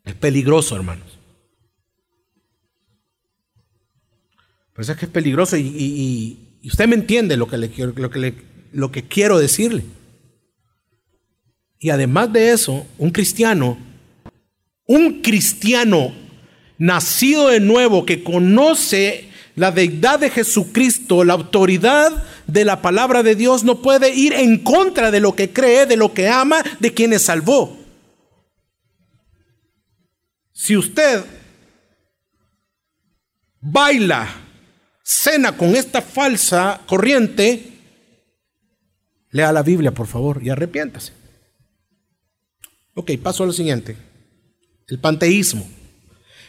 es 0.03 0.15
peligroso, 0.15 0.75
hermanos. 0.75 1.19
Por 4.73 4.81
eso 4.81 4.91
es 4.91 4.97
que 4.97 5.05
es 5.05 5.11
peligroso 5.11 5.55
y, 5.57 6.59
usted 6.65 6.87
me 6.87 6.95
entiende 6.95 7.37
lo 7.37 7.47
que, 7.47 7.57
le, 7.57 7.71
lo, 7.77 8.09
que 8.09 8.33
lo 8.73 8.91
que 8.91 9.03
quiero 9.03 9.37
decirle. 9.39 9.83
Y 11.79 11.89
además 11.89 12.31
de 12.33 12.51
eso, 12.51 12.85
un 12.97 13.09
cristiano, 13.09 13.77
un 14.85 15.21
cristiano 15.21 16.13
nacido 16.77 17.47
de 17.47 17.61
nuevo, 17.61 18.05
que 18.05 18.21
conoce 18.23 19.29
la 19.55 19.71
deidad 19.71 20.19
de 20.19 20.29
Jesucristo, 20.29 21.23
la 21.23 21.33
autoridad 21.33 22.25
de 22.47 22.65
la 22.65 22.81
palabra 22.81 23.23
de 23.23 23.35
Dios, 23.35 23.63
no 23.63 23.81
puede 23.81 24.13
ir 24.13 24.33
en 24.33 24.59
contra 24.59 25.09
de 25.09 25.21
lo 25.21 25.35
que 25.35 25.51
cree, 25.51 25.85
de 25.85 25.95
lo 25.95 26.13
que 26.13 26.27
ama, 26.27 26.61
de 26.79 26.93
quienes 26.93 27.23
salvó. 27.23 27.77
Si 30.51 30.75
usted 30.75 31.23
baila, 33.61 34.27
cena 35.03 35.55
con 35.55 35.75
esta 35.75 36.01
falsa 36.01 36.81
corriente, 36.85 37.71
lea 39.31 39.51
la 39.53 39.63
Biblia, 39.63 39.93
por 39.93 40.07
favor, 40.07 40.41
y 40.43 40.49
arrepiéntase. 40.49 41.13
Ok, 42.99 43.11
paso 43.23 43.43
a 43.43 43.47
lo 43.47 43.53
siguiente. 43.53 43.95
El 44.89 44.99
panteísmo. 44.99 45.65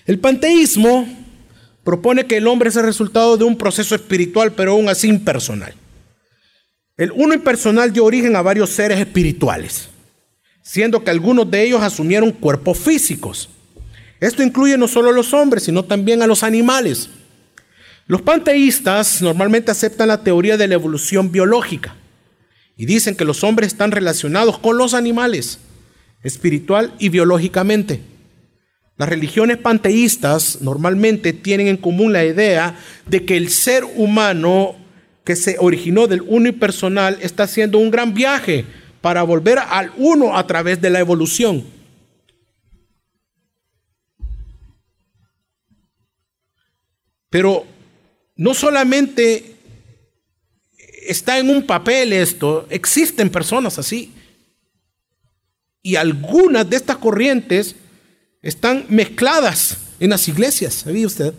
El 0.04 0.18
panteísmo 0.18 1.06
propone 1.84 2.26
que 2.26 2.38
el 2.38 2.48
hombre 2.48 2.70
es 2.70 2.76
el 2.76 2.82
resultado 2.82 3.36
de 3.36 3.44
un 3.44 3.56
proceso 3.56 3.94
espiritual, 3.94 4.50
pero 4.50 4.72
aún 4.72 4.88
así 4.88 5.06
impersonal. 5.06 5.74
El 6.96 7.12
uno 7.12 7.34
impersonal 7.34 7.92
dio 7.92 8.04
origen 8.04 8.34
a 8.34 8.42
varios 8.42 8.70
seres 8.70 8.98
espirituales, 8.98 9.90
siendo 10.60 11.04
que 11.04 11.12
algunos 11.12 11.48
de 11.48 11.62
ellos 11.62 11.82
asumieron 11.82 12.32
cuerpos 12.32 12.78
físicos. 12.78 13.48
Esto 14.18 14.42
incluye 14.42 14.76
no 14.76 14.88
solo 14.88 15.10
a 15.10 15.12
los 15.12 15.32
hombres, 15.32 15.62
sino 15.62 15.84
también 15.84 16.20
a 16.20 16.26
los 16.26 16.42
animales. 16.42 17.10
Los 18.08 18.22
panteístas 18.22 19.22
normalmente 19.22 19.70
aceptan 19.70 20.08
la 20.08 20.24
teoría 20.24 20.56
de 20.56 20.66
la 20.66 20.74
evolución 20.74 21.30
biológica 21.30 21.94
y 22.76 22.86
dicen 22.86 23.14
que 23.14 23.24
los 23.24 23.44
hombres 23.44 23.68
están 23.68 23.92
relacionados 23.92 24.58
con 24.58 24.78
los 24.78 24.94
animales, 24.94 25.60
espiritual 26.22 26.94
y 26.98 27.08
biológicamente. 27.08 28.00
Las 28.96 29.08
religiones 29.08 29.56
panteístas 29.56 30.60
normalmente 30.60 31.32
tienen 31.32 31.68
en 31.68 31.78
común 31.78 32.12
la 32.12 32.24
idea 32.24 32.78
de 33.06 33.24
que 33.24 33.36
el 33.36 33.48
ser 33.48 33.84
humano 33.84 34.76
que 35.24 35.36
se 35.36 35.56
originó 35.58 36.06
del 36.06 36.22
uno 36.22 36.48
y 36.48 36.52
personal 36.52 37.18
está 37.22 37.44
haciendo 37.44 37.78
un 37.78 37.90
gran 37.90 38.12
viaje 38.12 38.66
para 39.00 39.22
volver 39.22 39.58
al 39.58 39.92
uno 39.96 40.36
a 40.36 40.46
través 40.46 40.80
de 40.80 40.90
la 40.90 41.00
evolución. 41.00 41.64
Pero 47.30 47.64
no 48.36 48.54
solamente 48.54 49.56
está 51.06 51.38
en 51.38 51.48
un 51.48 51.64
papel 51.64 52.12
esto, 52.12 52.66
existen 52.68 53.30
personas 53.30 53.78
así. 53.78 54.12
Y 55.82 55.96
algunas 55.96 56.68
de 56.68 56.76
estas 56.76 56.98
corrientes 56.98 57.76
están 58.42 58.86
mezcladas 58.88 59.78
en 59.98 60.10
las 60.10 60.28
iglesias, 60.28 60.74
¿sabía 60.74 61.06
usted? 61.06 61.34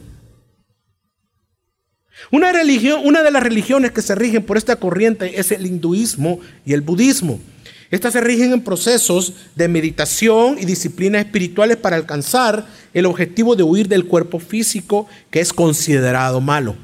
Una 2.30 2.52
religión, 2.52 3.02
una 3.04 3.24
de 3.24 3.32
las 3.32 3.42
religiones 3.42 3.92
que 3.92 4.02
se 4.02 4.14
rigen 4.14 4.44
por 4.44 4.58
esta 4.58 4.76
corriente 4.76 5.40
es 5.40 5.52
el 5.52 5.66
hinduismo 5.66 6.40
y 6.66 6.74
el 6.74 6.82
budismo. 6.82 7.40
Estas 7.90 8.14
se 8.14 8.22
rigen 8.22 8.54
en 8.54 8.62
procesos 8.62 9.34
de 9.56 9.68
meditación 9.68 10.58
y 10.60 10.66
disciplinas 10.66 11.26
espirituales 11.26 11.78
para 11.78 11.98
alcanzar 11.98 12.66
el 12.94 13.06
objetivo 13.06 13.56
de 13.56 13.64
huir 13.64 13.88
del 13.88 14.06
cuerpo 14.06 14.40
físico 14.40 15.08
que 15.30 15.42
es 15.42 15.52
considerado 15.52 16.40
malo. 16.40 16.76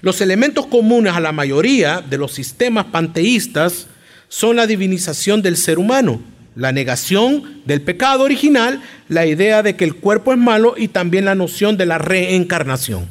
Los 0.00 0.22
elementos 0.22 0.66
comunes 0.66 1.12
a 1.12 1.20
la 1.20 1.32
mayoría 1.32 2.00
de 2.00 2.16
los 2.16 2.32
sistemas 2.32 2.86
panteístas 2.86 3.88
son 4.28 4.56
la 4.56 4.66
divinización 4.66 5.42
del 5.42 5.56
ser 5.56 5.78
humano, 5.78 6.20
la 6.54 6.72
negación 6.72 7.62
del 7.66 7.82
pecado 7.82 8.24
original, 8.24 8.82
la 9.08 9.26
idea 9.26 9.62
de 9.62 9.76
que 9.76 9.84
el 9.84 9.94
cuerpo 9.94 10.32
es 10.32 10.38
malo 10.38 10.74
y 10.76 10.88
también 10.88 11.24
la 11.24 11.34
noción 11.34 11.76
de 11.76 11.86
la 11.86 11.98
reencarnación. 11.98 13.06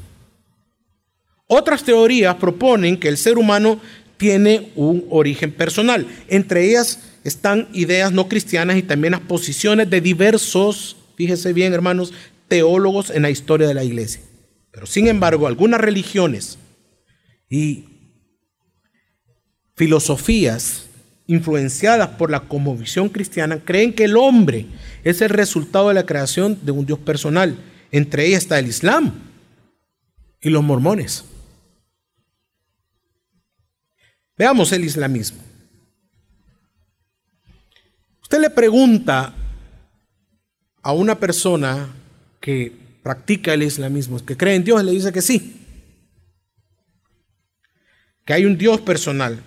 Otras 1.47 1.84
teorías 1.84 2.36
proponen 2.36 2.97
que 2.97 3.08
el 3.08 3.17
ser 3.17 3.38
humano 3.38 3.80
tiene 4.17 4.71
un 4.75 5.06
origen 5.10 5.51
personal. 5.51 6.08
Entre 6.28 6.67
ellas 6.67 6.99
están 7.23 7.67
ideas 7.73 8.12
no 8.12 8.28
cristianas 8.28 8.78
y 8.78 8.84
también 8.84 9.12
las 9.12 9.21
posiciones 9.21 9.89
de 9.89 10.01
diversos, 10.01 10.97
fíjese 11.15 11.54
bien 11.54 11.73
hermanos, 11.73 12.13
teólogos 12.47 13.10
en 13.10 13.21
la 13.21 13.30
historia 13.30 13.67
de 13.67 13.73
la 13.73 13.84
iglesia. 13.84 14.21
Pero 14.71 14.86
sin 14.86 15.08
embargo, 15.08 15.47
algunas 15.47 15.80
religiones 15.80 16.58
y 17.49 17.86
filosofías 19.75 20.86
influenciadas 21.27 22.09
por 22.09 22.29
la 22.29 22.41
conmovisión 22.41 23.09
cristiana, 23.09 23.59
creen 23.63 23.93
que 23.93 24.05
el 24.05 24.17
hombre 24.17 24.67
es 25.03 25.21
el 25.21 25.29
resultado 25.29 25.88
de 25.88 25.95
la 25.95 26.05
creación 26.05 26.59
de 26.63 26.71
un 26.71 26.85
Dios 26.85 26.99
personal. 26.99 27.57
Entre 27.91 28.25
ellas 28.25 28.43
está 28.43 28.59
el 28.59 28.67
Islam 28.67 29.13
y 30.41 30.49
los 30.49 30.63
mormones. 30.63 31.25
Veamos 34.38 34.71
el 34.71 34.83
islamismo. 34.83 35.41
Usted 38.21 38.41
le 38.41 38.49
pregunta 38.49 39.33
a 40.81 40.91
una 40.91 41.17
persona 41.19 41.88
que 42.41 42.71
practica 43.01 43.53
el 43.53 43.63
islamismo, 43.63 44.23
que 44.25 44.35
cree 44.35 44.55
en 44.55 44.63
Dios, 44.63 44.83
le 44.83 44.91
dice 44.91 45.13
que 45.13 45.21
sí, 45.21 45.61
que 48.25 48.33
hay 48.33 48.45
un 48.45 48.57
Dios 48.57 48.81
personal, 48.81 49.41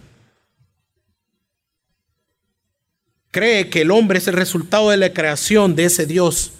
cree 3.38 3.70
que 3.70 3.82
el 3.82 3.92
hombre 3.92 4.18
es 4.18 4.26
el 4.26 4.34
resultado 4.34 4.90
de 4.90 4.96
la 4.96 5.12
creación 5.12 5.76
de 5.76 5.84
ese 5.84 6.06
Dios. 6.06 6.50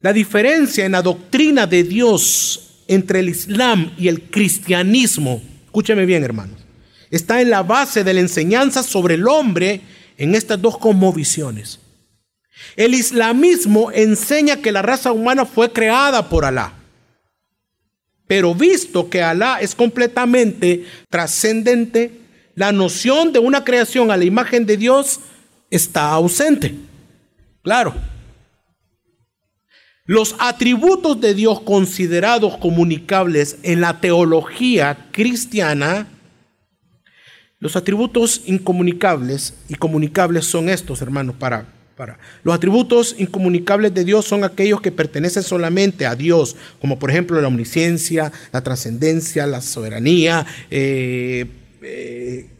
La 0.00 0.12
diferencia 0.12 0.84
en 0.84 0.92
la 0.92 1.02
doctrina 1.02 1.64
de 1.68 1.84
Dios 1.84 2.82
entre 2.88 3.20
el 3.20 3.28
Islam 3.28 3.92
y 3.96 4.08
el 4.08 4.22
cristianismo, 4.22 5.40
escúcheme 5.66 6.06
bien 6.06 6.24
hermanos, 6.24 6.58
está 7.08 7.40
en 7.40 7.50
la 7.50 7.62
base 7.62 8.02
de 8.02 8.14
la 8.14 8.20
enseñanza 8.20 8.82
sobre 8.82 9.14
el 9.14 9.28
hombre 9.28 9.80
en 10.18 10.34
estas 10.34 10.60
dos 10.60 10.76
cosmovisiones. 10.76 11.78
El 12.74 12.94
islamismo 12.94 13.92
enseña 13.92 14.56
que 14.56 14.72
la 14.72 14.82
raza 14.82 15.12
humana 15.12 15.46
fue 15.46 15.70
creada 15.70 16.28
por 16.28 16.44
Alá. 16.44 16.72
Pero 18.26 18.56
visto 18.56 19.08
que 19.08 19.22
Alá 19.22 19.60
es 19.60 19.76
completamente 19.76 20.84
trascendente, 21.08 22.25
la 22.56 22.72
noción 22.72 23.32
de 23.32 23.38
una 23.38 23.62
creación 23.62 24.10
a 24.10 24.16
la 24.16 24.24
imagen 24.24 24.66
de 24.66 24.78
Dios 24.78 25.20
está 25.70 26.10
ausente. 26.10 26.74
Claro. 27.62 27.94
Los 30.06 30.34
atributos 30.38 31.20
de 31.20 31.34
Dios 31.34 31.60
considerados 31.60 32.56
comunicables 32.56 33.58
en 33.62 33.82
la 33.82 34.00
teología 34.00 35.08
cristiana, 35.12 36.08
los 37.58 37.76
atributos 37.76 38.42
incomunicables 38.46 39.54
y 39.68 39.74
comunicables 39.74 40.46
son 40.46 40.70
estos, 40.70 41.02
hermanos, 41.02 41.36
para, 41.38 41.66
para. 41.94 42.18
Los 42.42 42.54
atributos 42.54 43.16
incomunicables 43.18 43.92
de 43.92 44.04
Dios 44.04 44.24
son 44.24 44.44
aquellos 44.44 44.80
que 44.80 44.92
pertenecen 44.92 45.42
solamente 45.42 46.06
a 46.06 46.14
Dios, 46.14 46.56
como 46.80 46.98
por 46.98 47.10
ejemplo 47.10 47.40
la 47.40 47.48
omnisciencia, 47.48 48.32
la 48.52 48.62
trascendencia, 48.62 49.46
la 49.46 49.60
soberanía, 49.60 50.46
eh, 50.70 51.46
eh, 51.88 52.50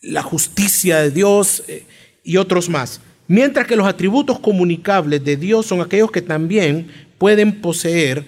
la 0.00 0.22
justicia 0.22 0.98
de 0.98 1.10
Dios 1.10 1.62
eh, 1.68 1.84
y 2.24 2.38
otros 2.38 2.68
más. 2.68 3.00
Mientras 3.28 3.66
que 3.66 3.76
los 3.76 3.86
atributos 3.86 4.38
comunicables 4.40 5.22
de 5.24 5.36
Dios 5.36 5.66
son 5.66 5.80
aquellos 5.80 6.10
que 6.10 6.22
también 6.22 6.88
pueden 7.18 7.60
poseer 7.60 8.26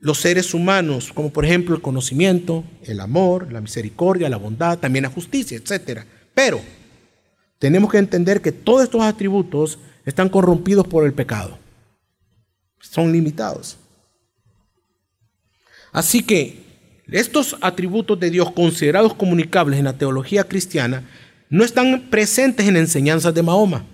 los 0.00 0.18
seres 0.18 0.54
humanos, 0.54 1.12
como 1.12 1.32
por 1.32 1.44
ejemplo 1.44 1.74
el 1.74 1.82
conocimiento, 1.82 2.64
el 2.84 3.00
amor, 3.00 3.52
la 3.52 3.60
misericordia, 3.60 4.28
la 4.28 4.36
bondad, 4.36 4.78
también 4.78 5.02
la 5.02 5.10
justicia, 5.10 5.58
etc. 5.58 6.02
Pero 6.34 6.60
tenemos 7.58 7.90
que 7.90 7.98
entender 7.98 8.40
que 8.40 8.52
todos 8.52 8.84
estos 8.84 9.02
atributos 9.02 9.78
están 10.04 10.28
corrompidos 10.28 10.86
por 10.86 11.04
el 11.04 11.12
pecado. 11.12 11.58
Son 12.80 13.12
limitados. 13.12 13.78
Así 15.92 16.22
que 16.22 16.63
estos 17.10 17.56
atributos 17.60 18.18
de 18.18 18.30
Dios 18.30 18.50
considerados 18.52 19.14
comunicables 19.14 19.78
en 19.78 19.84
la 19.84 19.98
teología 19.98 20.44
cristiana 20.44 21.04
no 21.50 21.64
están 21.64 22.08
presentes 22.10 22.66
en 22.66 22.76
enseñanzas 22.76 23.34
de 23.34 23.42
Mahoma. 23.42 23.84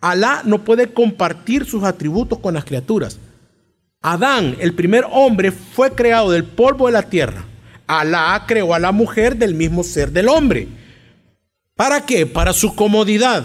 Alá 0.00 0.42
no 0.44 0.64
puede 0.64 0.92
compartir 0.92 1.64
sus 1.64 1.84
atributos 1.84 2.38
con 2.38 2.54
las 2.54 2.64
criaturas. 2.64 3.18
Adán, 4.00 4.56
el 4.60 4.74
primer 4.74 5.04
hombre, 5.10 5.50
fue 5.50 5.92
creado 5.92 6.30
del 6.30 6.44
polvo 6.44 6.86
de 6.86 6.92
la 6.92 7.02
tierra. 7.02 7.44
Alá 7.86 8.44
creó 8.46 8.74
a 8.74 8.78
la 8.78 8.92
mujer 8.92 9.36
del 9.36 9.54
mismo 9.54 9.82
ser 9.82 10.10
del 10.10 10.28
hombre. 10.28 10.68
¿Para 11.74 12.04
qué? 12.04 12.26
Para 12.26 12.52
su 12.52 12.74
comodidad. 12.74 13.44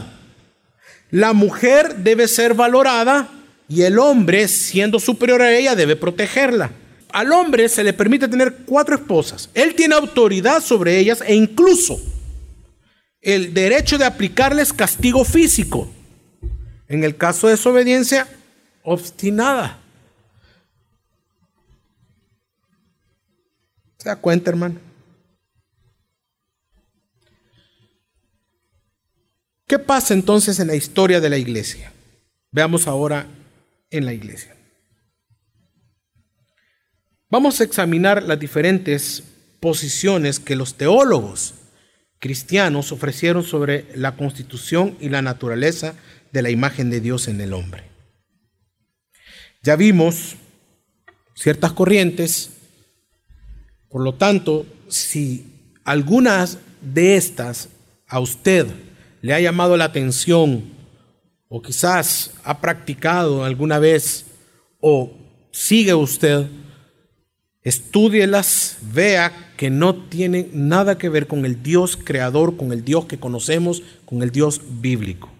La 1.09 1.33
mujer 1.33 1.97
debe 1.97 2.27
ser 2.27 2.53
valorada 2.53 3.29
y 3.69 3.83
el 3.83 3.99
hombre, 3.99 4.47
siendo 4.47 4.99
superior 4.99 5.41
a 5.41 5.55
ella, 5.55 5.75
debe 5.75 5.95
protegerla. 5.95 6.71
Al 7.13 7.31
hombre 7.31 7.69
se 7.69 7.83
le 7.83 7.93
permite 7.93 8.27
tener 8.27 8.63
cuatro 8.65 8.95
esposas. 8.95 9.47
Él 9.53 9.75
tiene 9.75 9.93
autoridad 9.93 10.63
sobre 10.63 10.97
ellas 10.97 11.21
e 11.21 11.35
incluso 11.35 12.01
el 13.21 13.53
derecho 13.53 13.99
de 13.99 14.05
aplicarles 14.05 14.73
castigo 14.73 15.23
físico. 15.23 15.87
En 16.87 17.03
el 17.03 17.15
caso 17.15 17.45
de 17.45 17.53
desobediencia 17.53 18.27
obstinada. 18.81 19.79
¿Se 23.97 24.09
da 24.09 24.15
cuenta, 24.15 24.49
hermano? 24.49 24.79
¿Qué 29.67 29.77
pasa 29.77 30.15
entonces 30.15 30.59
en 30.59 30.67
la 30.67 30.75
historia 30.75 31.21
de 31.21 31.29
la 31.29 31.37
iglesia? 31.37 31.93
Veamos 32.51 32.87
ahora 32.87 33.27
en 33.91 34.05
la 34.05 34.13
iglesia. 34.13 34.55
Vamos 37.33 37.59
a 37.59 37.63
examinar 37.63 38.21
las 38.21 38.39
diferentes 38.39 39.23
posiciones 39.59 40.39
que 40.39 40.55
los 40.55 40.75
teólogos 40.75 41.55
cristianos 42.19 42.91
ofrecieron 42.91 43.43
sobre 43.43 43.87
la 43.95 44.15
constitución 44.15 44.95
y 44.99 45.09
la 45.09 45.23
naturaleza 45.23 45.95
de 46.31 46.43
la 46.43 46.51
imagen 46.51 46.91
de 46.91 47.01
Dios 47.01 47.27
en 47.27 47.41
el 47.41 47.53
hombre. 47.53 47.85
Ya 49.63 49.75
vimos 49.75 50.35
ciertas 51.33 51.71
corrientes 51.71 52.51
por 53.89 54.03
lo 54.03 54.13
tanto, 54.13 54.67
si 54.87 55.71
algunas 55.85 56.59
de 56.81 57.15
estas 57.15 57.69
a 58.07 58.19
usted 58.19 58.67
le 59.23 59.33
ha 59.33 59.39
llamado 59.39 59.75
la 59.75 59.85
atención 59.85 60.65
o 61.49 61.63
quizás 61.63 62.29
ha 62.43 62.61
practicado 62.61 63.43
alguna 63.43 63.79
vez 63.79 64.27
o 64.79 65.17
sigue 65.51 65.95
usted, 65.95 66.45
estúdielas, 67.63 68.77
vea 68.93 69.53
que 69.57 69.69
no 69.69 69.95
tienen 69.95 70.49
nada 70.53 70.97
que 70.97 71.09
ver 71.09 71.27
con 71.27 71.45
el 71.45 71.63
Dios 71.63 71.97
creador, 71.97 72.57
con 72.57 72.71
el 72.71 72.83
Dios 72.83 73.05
que 73.05 73.19
conocemos, 73.19 73.83
con 74.05 74.21
el 74.21 74.31
Dios 74.31 74.61
bíblico. 74.81 75.31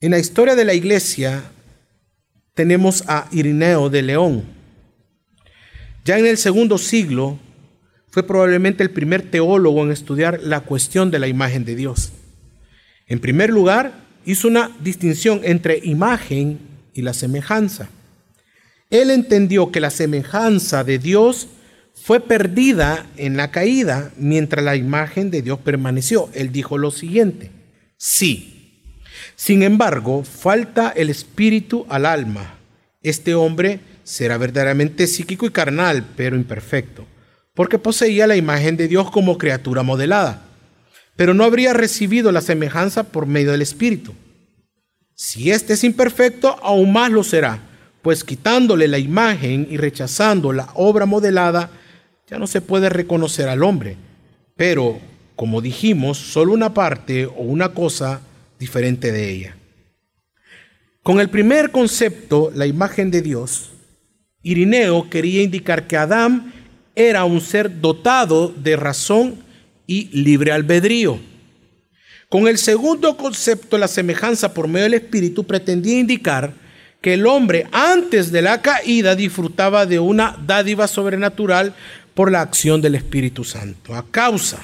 En 0.00 0.12
la 0.12 0.18
historia 0.18 0.54
de 0.54 0.64
la 0.64 0.74
iglesia 0.74 1.42
tenemos 2.54 3.02
a 3.08 3.28
Irineo 3.32 3.90
de 3.90 4.02
León, 4.02 4.58
ya 6.08 6.18
en 6.18 6.24
el 6.24 6.38
segundo 6.38 6.78
siglo 6.78 7.38
fue 8.08 8.22
probablemente 8.22 8.82
el 8.82 8.90
primer 8.90 9.20
teólogo 9.20 9.84
en 9.84 9.92
estudiar 9.92 10.40
la 10.42 10.60
cuestión 10.60 11.10
de 11.10 11.18
la 11.18 11.28
imagen 11.28 11.66
de 11.66 11.76
Dios. 11.76 12.12
En 13.06 13.20
primer 13.20 13.50
lugar, 13.50 13.92
hizo 14.24 14.48
una 14.48 14.74
distinción 14.80 15.42
entre 15.44 15.80
imagen 15.84 16.60
y 16.94 17.02
la 17.02 17.12
semejanza. 17.12 17.90
Él 18.90 19.10
entendió 19.10 19.70
que 19.70 19.80
la 19.80 19.90
semejanza 19.90 20.84
de 20.84 20.98
Dios 20.98 21.48
fue 21.94 22.20
perdida 22.20 23.06
en 23.16 23.36
la 23.36 23.50
caída 23.50 24.12
mientras 24.16 24.64
la 24.64 24.76
imagen 24.76 25.30
de 25.30 25.42
Dios 25.42 25.58
permaneció. 25.58 26.30
Él 26.32 26.52
dijo 26.52 26.78
lo 26.78 26.90
siguiente, 26.90 27.50
sí, 27.96 28.58
sin 29.36 29.62
embargo, 29.62 30.24
falta 30.24 30.90
el 30.90 31.10
espíritu 31.10 31.86
al 31.88 32.06
alma. 32.06 32.58
Este 33.02 33.34
hombre 33.34 33.80
será 34.04 34.38
verdaderamente 34.38 35.06
psíquico 35.06 35.46
y 35.46 35.50
carnal, 35.50 36.04
pero 36.16 36.36
imperfecto, 36.36 37.06
porque 37.54 37.78
poseía 37.78 38.26
la 38.26 38.36
imagen 38.36 38.76
de 38.76 38.88
Dios 38.88 39.10
como 39.10 39.36
criatura 39.38 39.82
modelada, 39.82 40.42
pero 41.14 41.34
no 41.34 41.44
habría 41.44 41.74
recibido 41.74 42.32
la 42.32 42.40
semejanza 42.40 43.04
por 43.04 43.26
medio 43.26 43.52
del 43.52 43.62
Espíritu. 43.62 44.14
Si 45.14 45.50
éste 45.50 45.74
es 45.74 45.84
imperfecto, 45.84 46.58
aún 46.62 46.92
más 46.92 47.10
lo 47.10 47.22
será, 47.22 47.67
pues 48.02 48.24
quitándole 48.24 48.88
la 48.88 48.98
imagen 48.98 49.66
y 49.70 49.76
rechazando 49.76 50.52
la 50.52 50.68
obra 50.74 51.06
modelada, 51.06 51.70
ya 52.28 52.38
no 52.38 52.46
se 52.46 52.60
puede 52.60 52.88
reconocer 52.88 53.48
al 53.48 53.62
hombre, 53.62 53.96
pero, 54.56 55.00
como 55.34 55.60
dijimos, 55.60 56.18
solo 56.18 56.52
una 56.52 56.74
parte 56.74 57.26
o 57.26 57.42
una 57.42 57.70
cosa 57.70 58.20
diferente 58.58 59.12
de 59.12 59.30
ella. 59.30 59.56
Con 61.02 61.20
el 61.20 61.30
primer 61.30 61.70
concepto, 61.70 62.52
la 62.54 62.66
imagen 62.66 63.10
de 63.10 63.22
Dios, 63.22 63.70
Irineo 64.42 65.08
quería 65.08 65.42
indicar 65.42 65.86
que 65.86 65.96
Adán 65.96 66.52
era 66.94 67.24
un 67.24 67.40
ser 67.40 67.80
dotado 67.80 68.48
de 68.48 68.76
razón 68.76 69.36
y 69.86 70.08
libre 70.22 70.52
albedrío. 70.52 71.18
Con 72.28 72.46
el 72.46 72.58
segundo 72.58 73.16
concepto, 73.16 73.78
la 73.78 73.88
semejanza 73.88 74.52
por 74.52 74.68
medio 74.68 74.84
del 74.84 74.94
Espíritu, 74.94 75.44
pretendía 75.44 75.98
indicar 75.98 76.52
que 77.00 77.14
el 77.14 77.26
hombre 77.26 77.66
antes 77.72 78.32
de 78.32 78.42
la 78.42 78.60
caída 78.60 79.14
disfrutaba 79.14 79.86
de 79.86 79.98
una 79.98 80.36
dádiva 80.46 80.88
sobrenatural 80.88 81.74
por 82.14 82.32
la 82.32 82.40
acción 82.40 82.80
del 82.80 82.96
Espíritu 82.96 83.44
Santo. 83.44 83.94
A 83.94 84.04
causa 84.10 84.58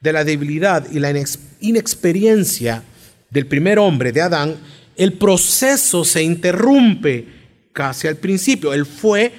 de 0.00 0.12
la 0.12 0.24
debilidad 0.24 0.86
y 0.90 0.98
la 0.98 1.12
inexperiencia 1.60 2.82
del 3.30 3.46
primer 3.46 3.78
hombre, 3.78 4.12
de 4.12 4.20
Adán, 4.20 4.56
el 4.96 5.14
proceso 5.14 6.04
se 6.04 6.22
interrumpe 6.22 7.26
casi 7.72 8.06
al 8.06 8.16
principio. 8.16 8.72
Él 8.74 8.86
fue 8.86 9.32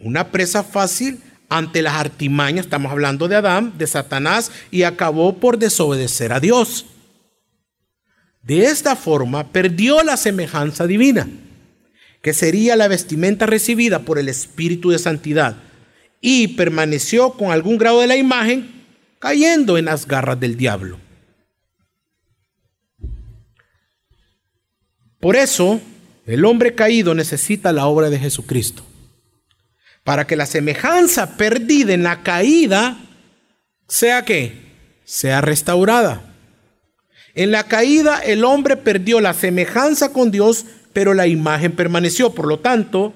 una 0.00 0.30
presa 0.30 0.62
fácil 0.62 1.20
ante 1.48 1.82
las 1.82 1.94
artimañas, 1.94 2.66
estamos 2.66 2.90
hablando 2.90 3.28
de 3.28 3.36
Adán, 3.36 3.74
de 3.76 3.86
Satanás, 3.86 4.50
y 4.70 4.82
acabó 4.82 5.36
por 5.36 5.58
desobedecer 5.58 6.32
a 6.32 6.40
Dios. 6.40 6.86
De 8.44 8.66
esta 8.66 8.94
forma 8.94 9.52
perdió 9.52 10.02
la 10.02 10.18
semejanza 10.18 10.86
divina, 10.86 11.26
que 12.20 12.34
sería 12.34 12.76
la 12.76 12.88
vestimenta 12.88 13.46
recibida 13.46 14.00
por 14.00 14.18
el 14.18 14.28
Espíritu 14.28 14.90
de 14.90 14.98
Santidad, 14.98 15.56
y 16.20 16.48
permaneció 16.48 17.32
con 17.32 17.52
algún 17.52 17.78
grado 17.78 18.00
de 18.00 18.06
la 18.06 18.16
imagen 18.16 18.84
cayendo 19.18 19.78
en 19.78 19.86
las 19.86 20.06
garras 20.06 20.38
del 20.38 20.56
diablo. 20.56 20.98
Por 25.20 25.36
eso, 25.36 25.80
el 26.26 26.44
hombre 26.44 26.74
caído 26.74 27.14
necesita 27.14 27.72
la 27.72 27.86
obra 27.86 28.10
de 28.10 28.18
Jesucristo. 28.18 28.84
Para 30.02 30.26
que 30.26 30.36
la 30.36 30.44
semejanza 30.44 31.38
perdida 31.38 31.94
en 31.94 32.02
la 32.02 32.22
caída 32.22 32.98
sea 33.88 34.26
que 34.26 35.00
sea 35.04 35.40
restaurada. 35.40 36.33
En 37.34 37.50
la 37.50 37.64
caída 37.64 38.18
el 38.18 38.44
hombre 38.44 38.76
perdió 38.76 39.20
la 39.20 39.34
semejanza 39.34 40.12
con 40.12 40.30
Dios, 40.30 40.66
pero 40.92 41.14
la 41.14 41.26
imagen 41.26 41.72
permaneció. 41.72 42.30
Por 42.30 42.46
lo 42.46 42.60
tanto, 42.60 43.12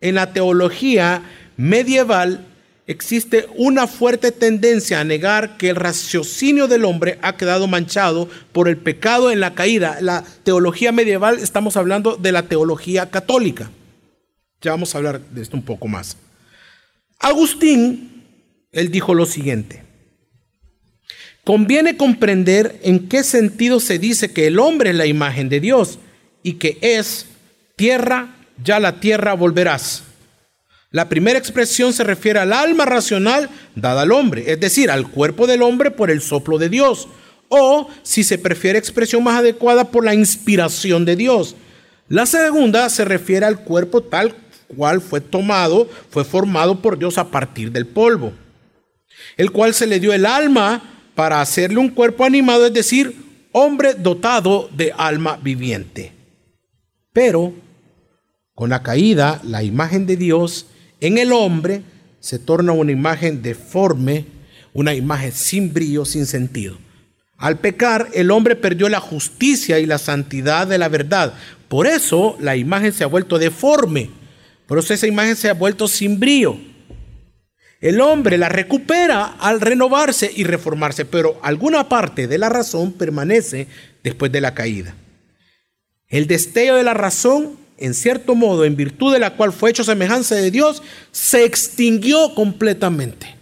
en 0.00 0.16
la 0.16 0.32
teología 0.32 1.22
medieval 1.56 2.46
existe 2.86 3.46
una 3.56 3.86
fuerte 3.86 4.32
tendencia 4.32 5.00
a 5.00 5.04
negar 5.04 5.56
que 5.56 5.70
el 5.70 5.76
raciocinio 5.76 6.68
del 6.68 6.84
hombre 6.84 7.18
ha 7.22 7.36
quedado 7.36 7.66
manchado 7.66 8.28
por 8.52 8.68
el 8.68 8.76
pecado 8.76 9.30
en 9.30 9.40
la 9.40 9.54
caída. 9.54 9.98
La 10.00 10.24
teología 10.42 10.92
medieval, 10.92 11.38
estamos 11.38 11.76
hablando 11.76 12.16
de 12.16 12.32
la 12.32 12.42
teología 12.42 13.10
católica. 13.10 13.70
Ya 14.60 14.72
vamos 14.72 14.94
a 14.94 14.98
hablar 14.98 15.20
de 15.20 15.40
esto 15.42 15.56
un 15.56 15.64
poco 15.64 15.88
más. 15.88 16.18
Agustín, 17.18 18.24
él 18.70 18.90
dijo 18.90 19.14
lo 19.14 19.24
siguiente. 19.24 19.91
Conviene 21.44 21.96
comprender 21.96 22.78
en 22.84 23.08
qué 23.08 23.24
sentido 23.24 23.80
se 23.80 23.98
dice 23.98 24.32
que 24.32 24.46
el 24.46 24.60
hombre 24.60 24.90
es 24.90 24.96
la 24.96 25.06
imagen 25.06 25.48
de 25.48 25.58
Dios 25.58 25.98
y 26.44 26.54
que 26.54 26.78
es 26.80 27.26
tierra, 27.74 28.36
ya 28.62 28.78
la 28.78 29.00
tierra 29.00 29.32
volverás 29.32 30.04
La 30.92 31.08
primera 31.08 31.40
expresión 31.40 31.92
se 31.92 32.04
refiere 32.04 32.38
al 32.38 32.52
alma 32.52 32.84
racional 32.84 33.50
dada 33.74 34.02
al 34.02 34.12
hombre, 34.12 34.52
es 34.52 34.60
decir, 34.60 34.88
al 34.88 35.08
cuerpo 35.08 35.48
del 35.48 35.62
hombre 35.62 35.90
por 35.90 36.12
el 36.12 36.22
soplo 36.22 36.58
de 36.58 36.68
Dios, 36.68 37.08
o, 37.48 37.88
si 38.04 38.22
se 38.22 38.38
prefiere 38.38 38.78
expresión 38.78 39.24
más 39.24 39.40
adecuada, 39.40 39.90
por 39.90 40.04
la 40.04 40.14
inspiración 40.14 41.04
de 41.04 41.16
Dios. 41.16 41.56
La 42.08 42.26
segunda 42.26 42.88
se 42.88 43.04
refiere 43.04 43.46
al 43.46 43.64
cuerpo 43.64 44.00
tal 44.02 44.36
cual 44.68 45.00
fue 45.00 45.20
tomado, 45.20 45.90
fue 46.08 46.24
formado 46.24 46.80
por 46.80 46.98
Dios 46.98 47.18
a 47.18 47.30
partir 47.30 47.72
del 47.72 47.86
polvo, 47.86 48.32
el 49.36 49.50
cual 49.50 49.74
se 49.74 49.88
le 49.88 49.98
dio 49.98 50.12
el 50.12 50.24
alma 50.24 50.92
para 51.22 51.40
hacerle 51.40 51.78
un 51.78 51.88
cuerpo 51.88 52.24
animado, 52.24 52.66
es 52.66 52.72
decir, 52.72 53.14
hombre 53.52 53.94
dotado 53.94 54.68
de 54.76 54.90
alma 54.90 55.38
viviente. 55.40 56.10
Pero 57.12 57.54
con 58.56 58.70
la 58.70 58.82
caída, 58.82 59.40
la 59.44 59.62
imagen 59.62 60.04
de 60.04 60.16
Dios 60.16 60.66
en 61.00 61.18
el 61.18 61.30
hombre 61.30 61.82
se 62.18 62.40
torna 62.40 62.72
una 62.72 62.90
imagen 62.90 63.40
deforme, 63.40 64.24
una 64.72 64.96
imagen 64.96 65.30
sin 65.30 65.72
brillo, 65.72 66.04
sin 66.04 66.26
sentido. 66.26 66.76
Al 67.38 67.60
pecar, 67.60 68.08
el 68.14 68.32
hombre 68.32 68.56
perdió 68.56 68.88
la 68.88 68.98
justicia 68.98 69.78
y 69.78 69.86
la 69.86 69.98
santidad 69.98 70.66
de 70.66 70.78
la 70.78 70.88
verdad. 70.88 71.34
Por 71.68 71.86
eso 71.86 72.36
la 72.40 72.56
imagen 72.56 72.92
se 72.92 73.04
ha 73.04 73.06
vuelto 73.06 73.38
deforme. 73.38 74.10
Por 74.66 74.80
eso 74.80 74.92
esa 74.92 75.06
imagen 75.06 75.36
se 75.36 75.48
ha 75.48 75.54
vuelto 75.54 75.86
sin 75.86 76.18
brillo. 76.18 76.56
El 77.82 78.00
hombre 78.00 78.38
la 78.38 78.48
recupera 78.48 79.24
al 79.40 79.60
renovarse 79.60 80.30
y 80.34 80.44
reformarse, 80.44 81.04
pero 81.04 81.40
alguna 81.42 81.88
parte 81.88 82.28
de 82.28 82.38
la 82.38 82.48
razón 82.48 82.92
permanece 82.92 83.66
después 84.04 84.30
de 84.30 84.40
la 84.40 84.54
caída. 84.54 84.94
El 86.08 86.28
destello 86.28 86.76
de 86.76 86.84
la 86.84 86.94
razón, 86.94 87.56
en 87.78 87.94
cierto 87.94 88.36
modo, 88.36 88.64
en 88.64 88.76
virtud 88.76 89.12
de 89.12 89.18
la 89.18 89.34
cual 89.34 89.52
fue 89.52 89.70
hecho 89.70 89.82
semejanza 89.82 90.36
de 90.36 90.52
Dios, 90.52 90.80
se 91.10 91.44
extinguió 91.44 92.36
completamente. 92.36 93.34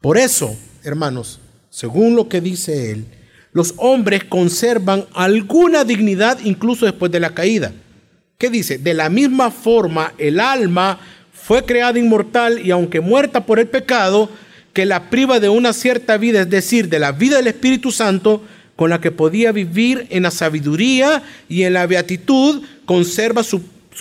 Por 0.00 0.18
eso, 0.18 0.56
hermanos, 0.82 1.38
según 1.70 2.16
lo 2.16 2.28
que 2.28 2.40
dice 2.40 2.90
él, 2.90 3.06
los 3.52 3.74
hombres 3.76 4.24
conservan 4.24 5.06
alguna 5.14 5.84
dignidad 5.84 6.40
incluso 6.42 6.84
después 6.84 7.12
de 7.12 7.20
la 7.20 7.30
caída. 7.32 7.72
¿Qué 8.38 8.50
dice? 8.50 8.78
De 8.78 8.94
la 8.94 9.08
misma 9.08 9.52
forma, 9.52 10.14
el 10.18 10.40
alma 10.40 10.98
fue 11.42 11.64
creada 11.64 11.98
inmortal 11.98 12.64
y 12.64 12.70
aunque 12.70 13.00
muerta 13.00 13.46
por 13.46 13.58
el 13.58 13.68
pecado, 13.68 14.30
que 14.72 14.86
la 14.86 15.10
priva 15.10 15.40
de 15.40 15.48
una 15.48 15.72
cierta 15.72 16.16
vida, 16.18 16.42
es 16.42 16.50
decir, 16.50 16.88
de 16.88 16.98
la 16.98 17.12
vida 17.12 17.36
del 17.36 17.48
Espíritu 17.48 17.90
Santo, 17.90 18.42
con 18.76 18.90
la 18.90 19.00
que 19.00 19.10
podía 19.10 19.50
vivir 19.50 20.06
en 20.10 20.22
la 20.22 20.30
sabiduría 20.30 21.22
y 21.48 21.64
en 21.64 21.72
la 21.72 21.86
beatitud, 21.86 22.62
conserva 22.84 23.42
su, 23.42 23.60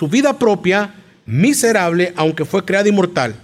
vida 0.10 0.38
propia, 0.38 0.94
miserable, 1.26 2.14
aunque 2.16 2.46
fue 2.46 2.64
creada 2.64 2.88
inmortal. 2.88 3.36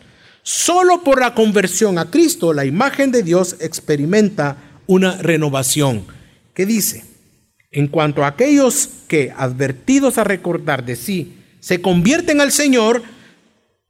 Solo 0.43 1.03
por 1.03 1.19
la 1.19 1.33
conversión 1.33 1.97
a 1.97 2.11
Cristo, 2.11 2.53
la 2.53 2.65
imagen 2.65 3.11
de 3.11 3.23
Dios 3.23 3.55
experimenta 3.61 4.57
una 4.85 5.17
renovación. 5.17 6.05
¿Qué 6.53 6.67
dice? 6.67 7.03
En 7.71 7.87
cuanto 7.87 8.23
a 8.23 8.27
aquellos 8.27 8.89
que, 9.07 9.33
advertidos 9.35 10.19
a 10.19 10.23
recordar 10.23 10.85
de 10.85 10.95
sí, 10.95 11.37
se 11.59 11.81
convierten 11.81 12.41
al 12.41 12.51
Señor, 12.51 13.01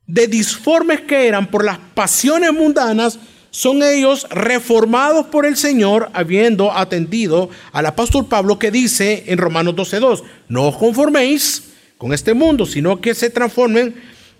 de 0.08 0.28
disformes 0.28 1.02
que 1.02 1.28
eran 1.28 1.48
por 1.48 1.63
las 1.63 1.78
pasiones 1.94 2.52
mundanas, 2.54 3.20
son 3.52 3.84
ellos 3.84 4.28
reformados 4.32 5.28
por 5.28 5.46
el 5.46 5.56
Señor, 5.56 6.10
habiendo 6.13 6.72
atendido 6.72 7.50
al 7.72 7.86
apóstol 7.86 8.26
Pablo 8.26 8.58
que 8.58 8.72
dice 8.72 9.26
en 9.28 9.38
Romanos 9.38 9.76
12:2, 9.76 10.24
no 10.50 10.68
os 10.70 10.78
conforméis 10.78 11.74
con 11.98 12.13
este 12.13 12.34
mundo, 12.34 12.66
sino 12.66 13.00
que 13.00 13.13
se 13.13 13.30
transformen 13.30 13.96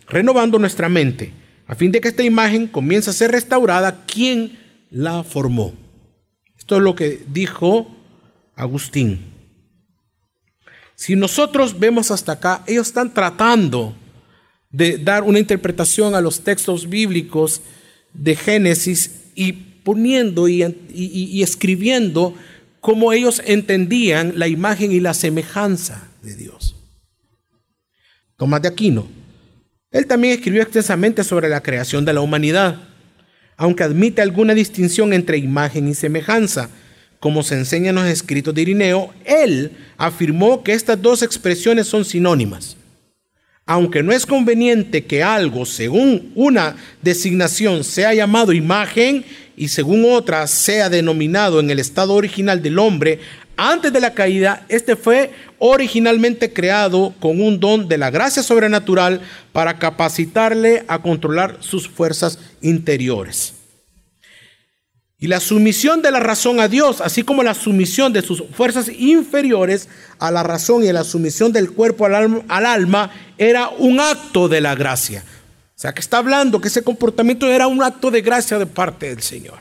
renovando 0.08 0.58
nuestra 0.58 0.90
mente, 0.90 1.32
a 1.68 1.76
fin 1.76 1.92
de 1.92 2.02
que 2.02 2.08
esta 2.08 2.24
imagen 2.24 2.68
comience 2.68 3.10
a 3.10 3.14
ser 3.14 3.32
restaurada, 3.32 4.04
¿quién 4.06 4.60
la 4.90 5.24
formó? 5.24 5.74
Esto 6.58 6.78
es 6.78 6.82
lo 6.82 6.96
que 6.96 7.24
dijo 7.28 7.88
Agustín. 8.56 9.32
Si 10.96 11.16
nosotros 11.16 11.80
vemos 11.80 12.10
hasta 12.12 12.34
acá, 12.34 12.64
ellos 12.66 12.88
están 12.88 13.14
tratando 13.14 13.96
de 14.74 14.98
dar 14.98 15.24
una 15.24 15.40
interpretación 15.40 16.16
a 16.16 16.22
los 16.22 16.42
textos 16.42 16.90
bíblicos 16.90 17.62
de 18.14 18.36
Génesis 18.36 19.12
y 19.36 19.54
poniendo 19.54 20.50
y, 20.50 21.44
escribiendo 21.44 22.34
cómo 22.82 23.14
ellos 23.14 23.42
entendían 23.46 24.34
la 24.36 24.48
imagen 24.48 24.92
y 24.92 25.00
la 25.00 25.14
semejanza 25.14 26.10
de 26.24 26.36
Dios. 26.36 26.76
Tomás 28.36 28.64
de 28.64 28.68
Aquino. 28.68 29.08
Él 29.92 30.08
también 30.08 30.34
escribió 30.34 30.64
extensamente 30.64 31.24
sobre 31.24 31.50
la 31.50 31.62
creación 31.62 32.04
de 32.04 32.14
la 32.14 32.22
humanidad, 32.22 32.82
aunque 33.58 33.84
admite 33.84 34.24
alguna 34.24 34.56
distinción 34.56 35.14
entre 35.14 35.38
imagen 35.38 35.88
y 35.88 35.94
semejanza. 35.94 36.70
Como 37.20 37.44
se 37.44 37.56
enseña 37.56 37.90
en 37.90 37.96
los 37.96 38.08
escritos 38.08 38.56
de 38.56 38.64
Irineo, 38.64 39.14
él 39.24 39.72
afirmó 39.98 40.64
que 40.64 40.74
estas 40.74 41.00
dos 41.00 41.22
expresiones 41.22 41.88
son 41.88 42.06
sinónimas 42.06 42.76
aunque 43.66 44.04
no 44.04 44.12
es 44.12 44.26
conveniente 44.26 45.06
que 45.06 45.24
algo 45.24 45.66
según 45.66 46.32
una 46.36 46.76
designación 47.02 47.84
sea 47.84 48.14
llamado 48.14 48.52
imagen 48.52 49.24
y 49.56 49.70
según 49.70 50.06
otra 50.06 50.48
sea 50.48 50.90
denominado 50.90 51.60
en 51.60 51.70
el 51.70 51.80
estado 51.80 52.14
original 52.14 52.62
del 52.62 52.80
hombre, 52.80 53.20
antes 53.56 53.94
de 53.94 54.02
la 54.02 54.14
caída, 54.14 54.66
este 54.68 54.96
fue 54.96 55.32
originalmente 55.60 56.52
creado 56.52 57.14
con 57.20 57.40
un 57.40 57.60
don 57.60 57.88
de 57.88 57.98
la 57.98 58.10
gracia 58.10 58.42
sobrenatural 58.42 59.22
para 59.52 59.78
capacitarle 59.78 60.84
a 60.88 61.02
controlar 61.02 61.58
sus 61.60 61.88
fuerzas 61.88 62.40
interiores. 62.62 63.63
Y 65.24 65.28
la 65.28 65.40
sumisión 65.40 66.02
de 66.02 66.12
la 66.12 66.20
razón 66.20 66.60
a 66.60 66.68
Dios, 66.68 67.00
así 67.00 67.24
como 67.24 67.44
la 67.44 67.54
sumisión 67.54 68.12
de 68.12 68.22
sus 68.22 68.44
fuerzas 68.52 68.90
inferiores 68.90 69.88
a 70.20 70.32
la 70.32 70.44
razón 70.44 70.84
y 70.84 70.92
la 70.92 71.06
sumisión 71.06 71.54
del 71.54 71.72
cuerpo 71.72 72.06
al 72.06 72.66
alma, 72.66 73.10
era 73.38 73.70
un 73.70 74.02
acto 74.02 74.50
de 74.50 74.60
la 74.60 74.76
gracia. 74.76 75.24
O 75.24 75.80
sea, 75.80 75.94
que 75.94 76.02
está 76.02 76.18
hablando 76.18 76.60
que 76.60 76.68
ese 76.68 76.84
comportamiento 76.84 77.50
era 77.50 77.68
un 77.68 77.82
acto 77.82 78.12
de 78.12 78.20
gracia 78.20 78.60
de 78.60 78.66
parte 78.66 79.16
del 79.16 79.22
Señor. 79.22 79.60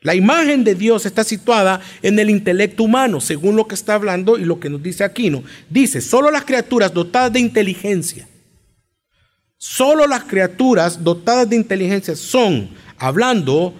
La 0.00 0.16
imagen 0.16 0.64
de 0.64 0.74
Dios 0.74 1.06
está 1.06 1.22
situada 1.22 1.80
en 2.02 2.18
el 2.18 2.28
intelecto 2.28 2.82
humano, 2.82 3.20
según 3.20 3.54
lo 3.54 3.68
que 3.68 3.76
está 3.76 3.94
hablando 3.94 4.38
y 4.38 4.44
lo 4.44 4.58
que 4.58 4.70
nos 4.70 4.82
dice 4.82 5.04
Aquino. 5.04 5.44
Dice, 5.68 6.00
solo 6.00 6.32
las 6.32 6.42
criaturas 6.42 6.92
dotadas 6.92 7.32
de 7.32 7.38
inteligencia, 7.38 8.26
solo 9.56 10.08
las 10.08 10.24
criaturas 10.24 11.04
dotadas 11.04 11.48
de 11.48 11.54
inteligencia 11.54 12.16
son, 12.16 12.70
hablando 12.98 13.72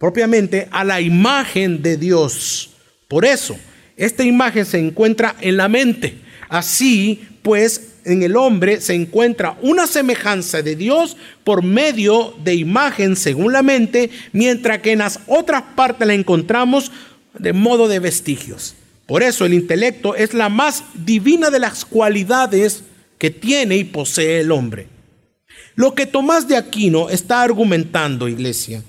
propiamente 0.00 0.66
a 0.70 0.82
la 0.82 1.02
imagen 1.02 1.82
de 1.82 1.98
Dios. 1.98 2.70
Por 3.06 3.26
eso, 3.26 3.56
esta 3.98 4.24
imagen 4.24 4.64
se 4.64 4.78
encuentra 4.78 5.36
en 5.42 5.58
la 5.58 5.68
mente. 5.68 6.18
Así 6.48 7.22
pues, 7.42 7.98
en 8.06 8.22
el 8.22 8.34
hombre 8.34 8.80
se 8.80 8.94
encuentra 8.94 9.58
una 9.60 9.86
semejanza 9.86 10.62
de 10.62 10.74
Dios 10.74 11.18
por 11.44 11.62
medio 11.62 12.34
de 12.42 12.54
imagen 12.54 13.14
según 13.14 13.52
la 13.52 13.62
mente, 13.62 14.08
mientras 14.32 14.78
que 14.78 14.92
en 14.92 15.00
las 15.00 15.20
otras 15.26 15.62
partes 15.76 16.08
la 16.08 16.14
encontramos 16.14 16.90
de 17.38 17.52
modo 17.52 17.86
de 17.86 17.98
vestigios. 17.98 18.76
Por 19.04 19.22
eso 19.22 19.44
el 19.44 19.52
intelecto 19.52 20.14
es 20.14 20.32
la 20.32 20.48
más 20.48 20.82
divina 20.94 21.50
de 21.50 21.58
las 21.58 21.84
cualidades 21.84 22.84
que 23.18 23.30
tiene 23.30 23.76
y 23.76 23.84
posee 23.84 24.40
el 24.40 24.50
hombre. 24.50 24.88
Lo 25.74 25.94
que 25.94 26.06
Tomás 26.06 26.48
de 26.48 26.56
Aquino 26.56 27.10
está 27.10 27.42
argumentando, 27.42 28.28
iglesia, 28.28 28.82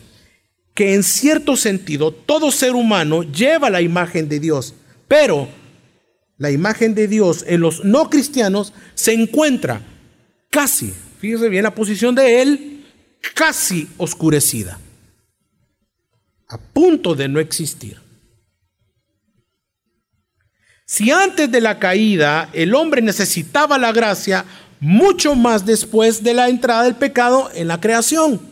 que 0.82 0.96
en 0.96 1.04
cierto 1.04 1.56
sentido 1.56 2.12
todo 2.12 2.52
ser 2.52 2.72
humano 2.72 3.22
lleva 3.22 3.70
la 3.70 3.82
imagen 3.82 4.28
de 4.28 4.40
Dios, 4.40 4.74
pero 5.08 5.48
la 6.40 6.50
imagen 6.50 6.96
de 6.96 7.08
Dios 7.08 7.46
en 7.48 7.62
los 7.62 7.86
no 7.86 8.10
cristianos 8.10 8.74
se 8.96 9.14
encuentra 9.14 9.84
casi, 10.50 10.92
fíjese 11.20 11.50
bien 11.50 11.66
la 11.66 11.76
posición 11.76 12.16
de 12.16 12.42
él, 12.42 12.84
casi 13.36 13.90
oscurecida, 13.98 14.80
a 16.48 16.58
punto 16.58 17.14
de 17.14 17.28
no 17.28 17.40
existir. 17.40 18.02
Si 20.88 21.12
antes 21.12 21.52
de 21.52 21.62
la 21.62 21.78
caída 21.78 22.50
el 22.54 22.74
hombre 22.74 23.04
necesitaba 23.04 23.78
la 23.78 23.92
gracia, 23.92 24.46
mucho 24.80 25.36
más 25.36 25.64
después 25.64 26.24
de 26.24 26.34
la 26.34 26.50
entrada 26.50 26.86
del 26.86 26.96
pecado 26.96 27.52
en 27.54 27.68
la 27.68 27.80
creación. 27.80 28.51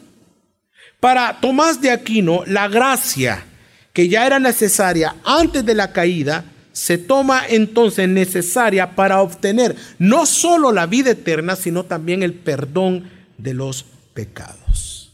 Para 0.99 1.39
Tomás 1.39 1.81
de 1.81 1.91
Aquino, 1.91 2.43
la 2.45 2.67
gracia 2.67 3.45
que 3.93 4.07
ya 4.09 4.25
era 4.25 4.39
necesaria 4.39 5.15
antes 5.23 5.65
de 5.65 5.73
la 5.73 5.91
caída, 5.91 6.45
se 6.71 6.97
toma 6.97 7.43
entonces 7.47 8.07
necesaria 8.07 8.95
para 8.95 9.21
obtener 9.21 9.75
no 9.97 10.25
solo 10.25 10.71
la 10.71 10.85
vida 10.85 11.11
eterna, 11.11 11.55
sino 11.55 11.83
también 11.83 12.23
el 12.23 12.33
perdón 12.33 13.09
de 13.37 13.53
los 13.53 13.85
pecados. 14.13 15.11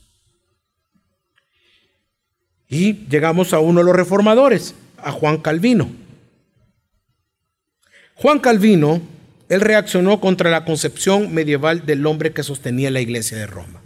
Y 2.67 3.08
llegamos 3.08 3.54
a 3.54 3.60
uno 3.60 3.80
de 3.80 3.86
los 3.86 3.95
reformadores, 3.95 4.76
a 4.98 5.12
Juan 5.12 5.38
Calvino. 5.38 5.89
Juan 8.15 8.39
Calvino 8.39 9.02
él 9.50 9.62
reaccionó 9.62 10.19
contra 10.19 10.50
la 10.50 10.65
concepción 10.65 11.34
medieval 11.34 11.86
del 11.86 12.06
hombre 12.06 12.34
que 12.34 12.43
sostenía 12.43 12.89
la 12.89 13.02
iglesia 13.02 13.38
de 13.38 13.48
Roma. 13.48 13.85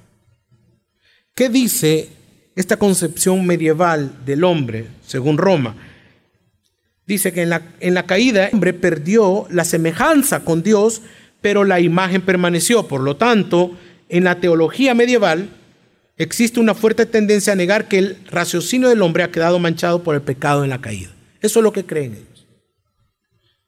¿Qué 1.40 1.48
dice 1.48 2.10
esta 2.54 2.76
concepción 2.76 3.46
medieval 3.46 4.26
del 4.26 4.44
hombre, 4.44 4.88
según 5.08 5.38
Roma? 5.38 5.74
Dice 7.08 7.32
que 7.32 7.44
en 7.44 7.50
la, 7.50 7.62
en 7.80 7.94
la 7.94 8.06
caída 8.06 8.48
el 8.48 8.56
hombre 8.56 8.74
perdió 8.74 9.48
la 9.50 9.64
semejanza 9.64 10.44
con 10.44 10.64
Dios, 10.64 11.02
pero 11.40 11.64
la 11.64 11.80
imagen 11.80 12.24
permaneció. 12.24 12.90
Por 12.90 13.00
lo 13.00 13.16
tanto, 13.16 13.72
en 14.10 14.26
la 14.26 14.42
teología 14.42 14.94
medieval 14.94 15.48
existe 16.18 16.60
una 16.60 16.76
fuerte 16.76 17.06
tendencia 17.06 17.54
a 17.54 17.56
negar 17.56 17.88
que 17.88 18.00
el 18.00 18.18
raciocinio 18.30 18.90
del 18.90 19.02
hombre 19.02 19.24
ha 19.24 19.32
quedado 19.32 19.60
manchado 19.60 20.04
por 20.04 20.16
el 20.16 20.22
pecado 20.22 20.66
en 20.66 20.72
la 20.72 20.82
caída. 20.82 21.12
Eso 21.40 21.60
es 21.60 21.64
lo 21.64 21.72
que 21.72 21.86
creen 21.86 22.16
ellos. 22.16 22.48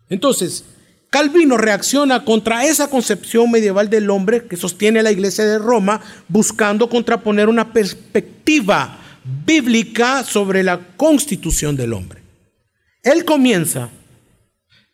Entonces, 0.10 0.66
Calvino 1.12 1.58
reacciona 1.58 2.24
contra 2.24 2.66
esa 2.66 2.90
concepción 2.90 3.52
medieval 3.52 3.90
del 3.90 4.10
hombre 4.10 4.46
que 4.46 4.56
sostiene 4.56 5.04
la 5.04 5.12
iglesia 5.12 5.44
de 5.44 5.60
Roma, 5.60 6.00
buscando 6.30 6.88
contraponer 6.88 7.50
una 7.50 7.74
perspectiva 7.74 8.98
bíblica 9.46 10.24
sobre 10.24 10.64
la 10.64 10.80
constitución 10.96 11.76
del 11.76 11.92
hombre. 11.92 12.22
Él 13.04 13.26
comienza 13.26 13.90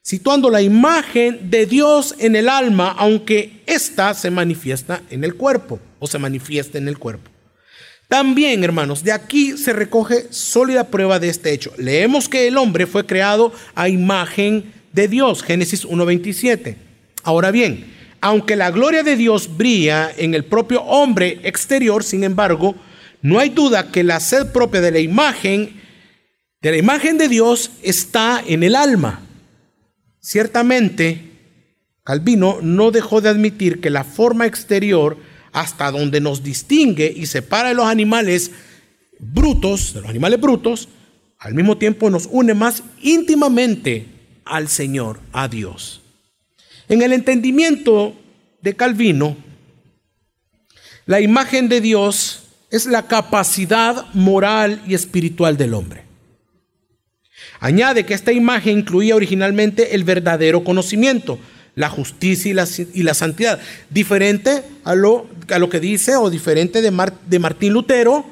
situando 0.02 0.50
la 0.50 0.64
imagen 0.64 1.52
de 1.52 1.68
Dios 1.68 2.16
en 2.18 2.36
el 2.36 2.50
alma, 2.50 2.96
aunque 2.98 3.62
ésta 3.68 4.16
se 4.16 4.32
manifiesta 4.32 5.04
en 5.12 5.24
el 5.24 5.36
cuerpo 5.36 5.80
o 6.00 6.08
se 6.08 6.18
manifiesta 6.18 6.80
en 6.80 6.88
el 6.88 6.98
cuerpo. 6.98 7.30
También, 8.08 8.64
hermanos, 8.64 9.04
de 9.04 9.12
aquí 9.12 9.56
se 9.56 9.72
recoge 9.72 10.28
sólida 10.32 10.88
prueba 10.88 11.20
de 11.20 11.30
este 11.30 11.52
hecho. 11.52 11.74
Leemos 11.78 12.28
que 12.28 12.48
el 12.48 12.58
hombre 12.58 12.88
fue 12.88 13.06
creado 13.06 13.54
a 13.76 13.88
imagen 13.88 14.74
de 14.98 15.08
Dios, 15.08 15.44
Génesis 15.44 15.88
1.27. 15.88 16.76
Ahora 17.24 17.52
bien, 17.52 17.94
aunque 18.20 18.56
la 18.56 18.72
gloria 18.72 19.04
de 19.04 19.16
Dios 19.16 19.56
brilla 19.56 20.12
en 20.18 20.34
el 20.34 20.44
propio 20.44 20.82
hombre 20.82 21.40
exterior, 21.44 22.04
sin 22.04 22.24
embargo, 22.24 22.76
no 23.22 23.40
hay 23.40 23.50
duda 23.50 23.92
que 23.92 24.04
la 24.04 24.20
sed 24.20 24.52
propia 24.52 24.82
de 24.82 24.92
la 24.92 25.00
imagen, 25.00 25.80
de 26.62 26.72
la 26.72 26.78
imagen 26.78 27.20
de 27.20 27.28
Dios, 27.28 27.72
está 27.84 28.44
en 28.46 28.64
el 28.64 28.76
alma. 28.76 29.22
Ciertamente, 30.20 31.32
Calvino 32.04 32.58
no 32.62 32.90
dejó 32.90 33.22
de 33.22 33.30
admitir 33.30 33.80
que 33.80 33.92
la 33.92 34.04
forma 34.04 34.48
exterior, 34.48 35.18
hasta 35.54 35.92
donde 35.92 36.22
nos 36.22 36.44
distingue 36.44 37.14
y 37.16 37.28
separa 37.28 37.70
de 37.70 37.76
los 37.76 37.86
animales 37.86 38.50
brutos, 39.20 39.94
de 39.94 40.02
los 40.02 40.10
animales 40.10 40.42
brutos, 40.42 40.90
al 41.38 41.54
mismo 41.54 41.78
tiempo 41.78 42.10
nos 42.10 42.28
une 42.32 42.56
más 42.56 42.82
íntimamente 43.04 44.17
al 44.50 44.68
Señor, 44.68 45.20
a 45.32 45.48
Dios. 45.48 46.02
En 46.90 47.02
el 47.02 47.14
entendimiento 47.14 48.16
de 48.62 48.76
Calvino, 48.76 49.38
la 51.06 51.22
imagen 51.22 51.70
de 51.70 51.82
Dios 51.82 52.44
es 52.70 52.86
la 52.86 53.08
capacidad 53.08 54.06
moral 54.14 54.82
y 54.88 54.94
espiritual 54.94 55.58
del 55.58 55.74
hombre. 55.74 56.04
Añade 57.60 58.06
que 58.06 58.14
esta 58.14 58.32
imagen 58.32 58.80
incluía 58.80 59.16
originalmente 59.16 59.96
el 59.96 60.04
verdadero 60.04 60.64
conocimiento, 60.64 61.40
la 61.76 61.90
justicia 61.90 62.52
y 62.94 63.04
la, 63.04 63.14
santidad, 63.14 63.60
diferente 63.90 64.64
a 64.84 64.96
lo, 64.96 65.28
a 65.50 65.60
lo, 65.60 65.70
que 65.70 65.80
dice 65.80 66.16
o 66.16 66.30
diferente 66.30 66.82
de, 66.82 67.12
de 67.28 67.40
Martín 67.40 67.74
Lutero, 67.74 68.26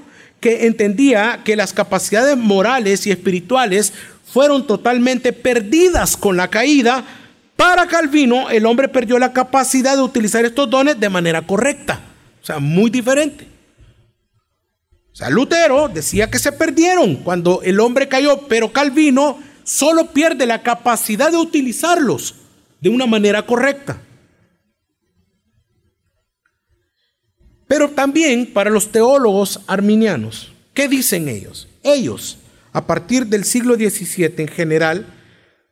que 0.46 0.68
entendía 0.68 1.42
que 1.44 1.56
las 1.56 1.74
capacidades 1.74 2.38
morales 2.38 3.08
y 3.08 3.12
espirituales 3.12 3.94
fueron 4.32 4.68
totalmente 4.68 5.34
perdidas 5.34 6.16
con 6.16 6.38
la 6.38 6.52
caída, 6.52 7.04
para 7.56 7.88
Calvino 7.88 8.52
el 8.52 8.68
hombre 8.68 8.88
perdió 8.88 9.18
la 9.18 9.34
capacidad 9.34 9.96
de 9.96 10.04
utilizar 10.04 10.46
estos 10.46 10.70
dones 10.70 11.00
de 11.00 11.10
manera 11.10 11.42
correcta. 11.42 12.00
O 12.44 12.46
sea, 12.46 12.60
muy 12.60 12.92
diferente. 12.92 13.48
O 15.12 15.16
sea, 15.16 15.32
Lutero 15.32 15.88
decía 15.88 16.30
que 16.30 16.38
se 16.38 16.52
perdieron 16.52 17.16
cuando 17.16 17.64
el 17.64 17.80
hombre 17.80 18.08
cayó, 18.08 18.42
pero 18.48 18.72
Calvino 18.72 19.40
solo 19.64 20.12
pierde 20.12 20.46
la 20.46 20.62
capacidad 20.62 21.32
de 21.32 21.38
utilizarlos 21.38 22.36
de 22.82 22.90
una 22.90 23.08
manera 23.08 23.48
correcta. 23.48 24.00
Pero 27.68 27.90
también 27.90 28.54
para 28.54 28.70
los 28.70 28.92
teólogos 28.92 29.62
arminianos, 29.68 30.52
¿qué 30.74 30.88
dicen 30.88 31.28
ellos? 31.30 31.68
Ellos 31.84 32.38
a 32.76 32.86
partir 32.86 33.28
del 33.28 33.46
siglo 33.46 33.76
XVII 33.76 34.34
en 34.36 34.50
general, 34.50 35.06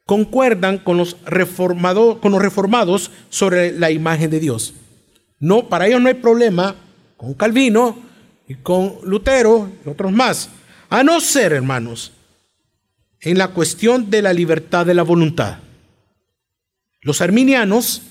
concuerdan 0.06 0.78
con 0.78 0.96
los, 0.96 1.16
con 1.16 2.32
los 2.32 2.42
reformados 2.42 3.12
sobre 3.30 3.78
la 3.78 3.92
imagen 3.92 4.32
de 4.32 4.40
Dios. 4.40 4.74
No, 5.38 5.68
para 5.68 5.86
ellos 5.86 6.02
no 6.02 6.08
hay 6.08 6.14
problema 6.14 6.78
con 7.18 7.34
Calvino 7.34 7.98
y 8.48 8.56
con 8.56 9.00
Lutero 9.04 9.70
y 9.86 9.90
otros 9.90 10.14
más. 10.14 10.50
A 10.90 11.04
no 11.04 11.20
ser, 11.20 11.52
hermanos, 11.52 12.14
en 13.20 13.38
la 13.38 13.50
cuestión 13.50 14.10
de 14.10 14.22
la 14.22 14.32
libertad 14.32 14.86
de 14.86 14.94
la 14.94 15.04
voluntad. 15.04 15.58
Los 17.02 17.20
arminianos 17.20 18.02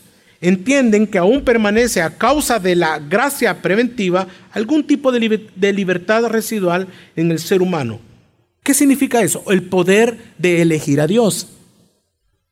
entienden 0.43 1.07
que 1.07 1.17
aún 1.17 1.43
permanece 1.43 2.03
a 2.03 2.19
causa 2.19 2.59
de 2.59 2.77
la 2.77 2.99
gracia 2.99 3.63
preventiva 3.63 4.27
algún 4.51 4.87
tipo 4.87 5.11
de 5.11 5.73
libertad 5.73 6.27
residual 6.27 6.89
en 7.17 7.31
el 7.31 7.39
ser 7.39 7.63
humano 7.63 8.13
¿Qué 8.63 8.75
significa 8.75 9.23
eso? 9.23 9.43
El 9.49 9.65
poder 9.65 10.17
de 10.39 10.63
elegir 10.63 11.01
a 11.01 11.07
Dios. 11.07 11.49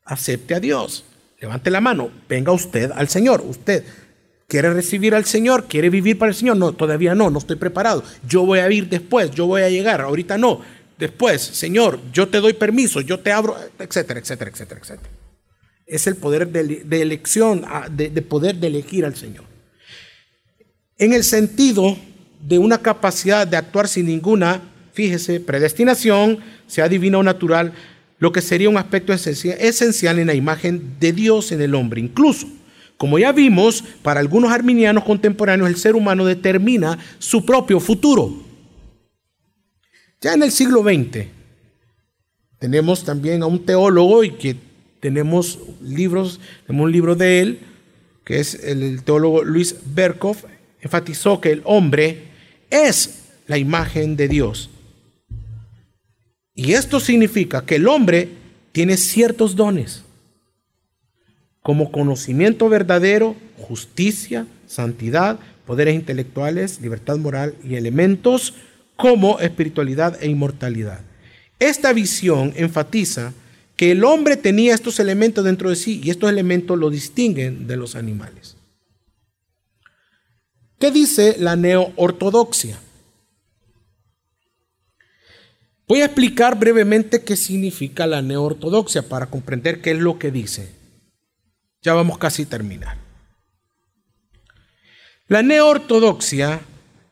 Acepte 0.05 0.55
a 0.55 0.61
Dios. 0.61 1.05
Levante 1.41 1.71
la 1.71 1.81
mano. 1.81 2.11
Venga 2.29 2.51
usted 2.51 2.91
al 2.93 3.09
Señor. 3.09 3.43
Usted 3.47 3.85
quiere 4.49 4.73
recibir 4.73 5.15
al 5.15 5.25
Señor, 5.25 5.67
quiere 5.69 5.89
vivir 5.89 6.19
para 6.19 6.31
el 6.31 6.37
Señor. 6.37 6.57
No, 6.57 6.73
todavía 6.73 7.15
no, 7.15 7.31
no 7.31 7.39
estoy 7.39 7.57
preparado. 7.57 8.03
Yo 8.29 8.45
voy 8.45 8.59
a 8.59 8.71
ir 8.73 8.89
después, 8.89 9.31
yo 9.31 9.47
voy 9.47 9.63
a 9.63 9.71
llegar. 9.71 10.01
Ahorita 10.01 10.37
no. 10.37 10.61
Después, 10.99 11.41
Señor, 11.41 12.01
yo 12.13 12.29
te 12.29 12.41
doy 12.41 12.55
permiso, 12.55 13.01
yo 13.01 13.21
te 13.21 13.33
abro, 13.33 13.57
etcétera, 13.79 14.21
etcétera, 14.21 14.51
etcétera, 14.51 14.81
etcétera. 14.81 15.11
Es 15.91 16.07
el 16.07 16.17
poder 16.17 16.49
de, 16.49 17.03
elección, 17.03 17.65
ah, 17.67 17.89
de 17.91 18.23
poder 18.23 18.57
de 18.57 18.69
elegir 18.69 19.05
al 19.05 19.17
Señor. 19.17 19.45
En 20.99 21.13
el 21.13 21.25
sentido 21.25 21.99
de 22.41 22.59
una 22.59 22.79
capacidad 22.79 23.47
de 23.47 23.57
actuar 23.57 23.89
sin 23.89 24.07
ninguna 24.07 24.63
fíjese, 24.93 25.41
predestinación, 25.41 26.39
sea 26.67 26.89
divina 26.89 27.19
o 27.19 27.23
natural, 27.23 27.73
lo 28.19 28.33
que 28.33 28.43
sería 28.43 28.69
un 28.69 28.77
aspecto 28.77 29.13
esencial 29.15 30.19
en 30.19 30.27
la 30.27 30.35
imagen 30.35 30.97
de 31.01 31.13
Dios 31.13 31.53
en 31.53 31.63
el 31.63 31.75
hombre. 31.75 32.01
Incluso, 32.01 32.47
como 32.97 33.19
ya 33.19 33.33
vimos, 33.33 33.83
para 34.03 34.21
algunos 34.21 34.53
arminianos 34.53 35.05
contemporáneos 35.05 35.71
el 35.71 35.77
ser 35.77 35.95
humano 35.95 36.27
determina 36.27 36.99
su 37.19 37.47
propio 37.47 37.81
futuro. 37.81 38.45
Ya 40.21 40.35
en 40.35 40.43
el 40.43 40.51
siglo 40.51 40.83
XX 40.83 41.29
tenemos 42.59 43.03
también 43.03 43.43
a 43.43 43.47
un 43.47 43.65
teólogo 43.65 44.23
y 44.23 44.33
que 44.33 44.55
tenemos 45.01 45.59
libros, 45.83 46.41
tenemos 46.67 46.85
un 46.85 46.93
libro 46.93 47.17
de 47.17 47.41
él, 47.41 47.59
que 48.25 48.39
es 48.39 48.55
el 48.55 49.03
teólogo 49.03 49.43
Luis 49.43 49.77
Berkhoff, 49.95 50.45
enfatizó 50.81 51.41
que 51.41 51.51
el 51.51 51.63
hombre 51.65 52.25
es 52.71 53.23
la 53.47 53.59
imagen 53.59 54.17
de 54.17 54.29
Dios 54.29 54.71
y 56.63 56.75
esto 56.75 57.01
significa 57.01 57.65
que 57.65 57.77
el 57.77 57.89
hombre 57.89 58.29
tiene 58.73 58.99
ciertos 58.99 59.57
dones, 59.57 60.03
como 61.63 61.91
conocimiento 61.91 62.69
verdadero, 62.69 63.35
justicia, 63.57 64.47
santidad, 64.67 65.39
poderes 65.67 65.95
intelectuales, 65.95 66.79
libertad 66.83 67.17
moral 67.17 67.55
y 67.65 67.77
elementos 67.77 68.53
como 68.97 69.41
espiritualidad 69.41 70.23
e 70.23 70.29
inmortalidad. 70.29 71.01
Esta 71.59 71.95
visión 71.95 72.53
enfatiza 72.57 73.33
que 73.81 73.93
el 73.93 74.05
hombre 74.05 74.37
tenía 74.37 74.75
estos 74.75 75.01
elementos 75.01 75.43
dentro 75.43 75.71
de 75.71 75.75
sí 75.75 76.03
y 76.05 76.11
estos 76.11 76.29
elementos 76.29 76.79
lo 76.79 76.91
distinguen 76.91 77.67
de 77.67 77.79
los 77.79 77.97
animales. 77.97 78.59
¿Qué 80.79 80.91
dice 80.91 81.37
la 81.39 81.57
neoortodoxia? 81.57 82.79
Voy 85.89 86.03
a 86.03 86.05
explicar 86.05 86.59
brevemente 86.59 87.25
qué 87.25 87.37
significa 87.37 88.07
la 88.07 88.21
neoortodoxia 88.21 89.09
para 89.09 89.31
comprender 89.31 89.81
qué 89.81 89.93
es 89.93 89.99
lo 89.99 90.19
que 90.19 90.31
dice. 90.31 90.75
Ya 91.81 91.95
vamos 91.95 92.19
casi 92.19 92.43
a 92.43 92.51
terminar. 92.51 92.99
La 95.27 95.43
neoortodoxia 95.43 96.61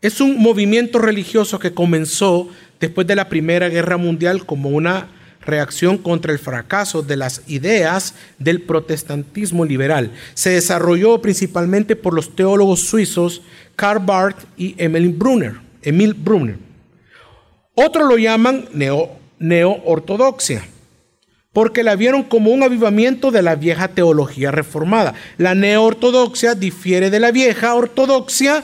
es 0.03 0.21
un 0.21 0.37
movimiento 0.37 0.99
religioso 0.99 1.59
que 1.59 1.73
comenzó 1.73 2.51
después 2.79 3.07
de 3.07 3.17
la 3.17 3.31
Primera 3.31 3.71
Guerra 3.71 3.97
Mundial 3.97 4.45
como 4.45 4.69
una 4.69 5.15
reacción 5.49 5.99
contra 5.99 6.33
el 6.33 6.39
fracaso 6.39 7.03
de 7.03 7.17
las 7.17 7.43
ideas 7.49 8.15
del 8.39 8.63
protestantismo 8.63 9.65
liberal. 9.65 10.13
Se 10.35 10.51
desarrolló 10.51 11.21
principalmente 11.21 11.97
por 11.97 12.15
los 12.15 12.37
teólogos 12.37 12.81
suizos 12.81 13.43
Karl 13.75 14.05
Barth 14.05 14.45
y 14.57 14.77
Emil 14.79 15.09
Brunner. 15.09 15.55
Emil 15.83 16.15
Brunner. 16.15 16.59
Otros 17.75 18.09
lo 18.09 18.17
llaman 18.17 18.69
neo, 18.73 19.83
ortodoxia 19.85 20.65
porque 21.53 21.83
la 21.83 21.97
vieron 21.97 22.23
como 22.23 22.51
un 22.51 22.63
avivamiento 22.63 23.33
de 23.33 23.43
la 23.43 23.57
vieja 23.57 23.89
teología 23.89 24.53
reformada. 24.53 25.15
La 25.39 25.57
neortodoxia 25.57 26.55
difiere 26.55 27.11
de 27.11 27.19
la 27.19 27.33
vieja 27.33 27.75
ortodoxia 27.75 28.63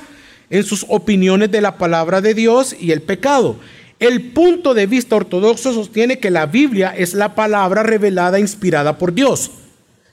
en 0.50 0.62
sus 0.62 0.86
opiniones 0.88 1.50
de 1.50 1.60
la 1.60 1.76
palabra 1.76 2.20
de 2.20 2.34
Dios 2.34 2.76
y 2.78 2.92
el 2.92 3.02
pecado. 3.02 3.56
El 4.04 4.20
punto 4.20 4.74
de 4.74 4.86
vista 4.86 5.16
ortodoxo 5.16 5.72
sostiene 5.72 6.18
que 6.18 6.30
la 6.30 6.44
Biblia 6.44 6.94
es 6.94 7.14
la 7.14 7.34
palabra 7.34 7.82
revelada 7.82 8.38
inspirada 8.38 8.98
por 8.98 9.14
Dios. 9.14 9.50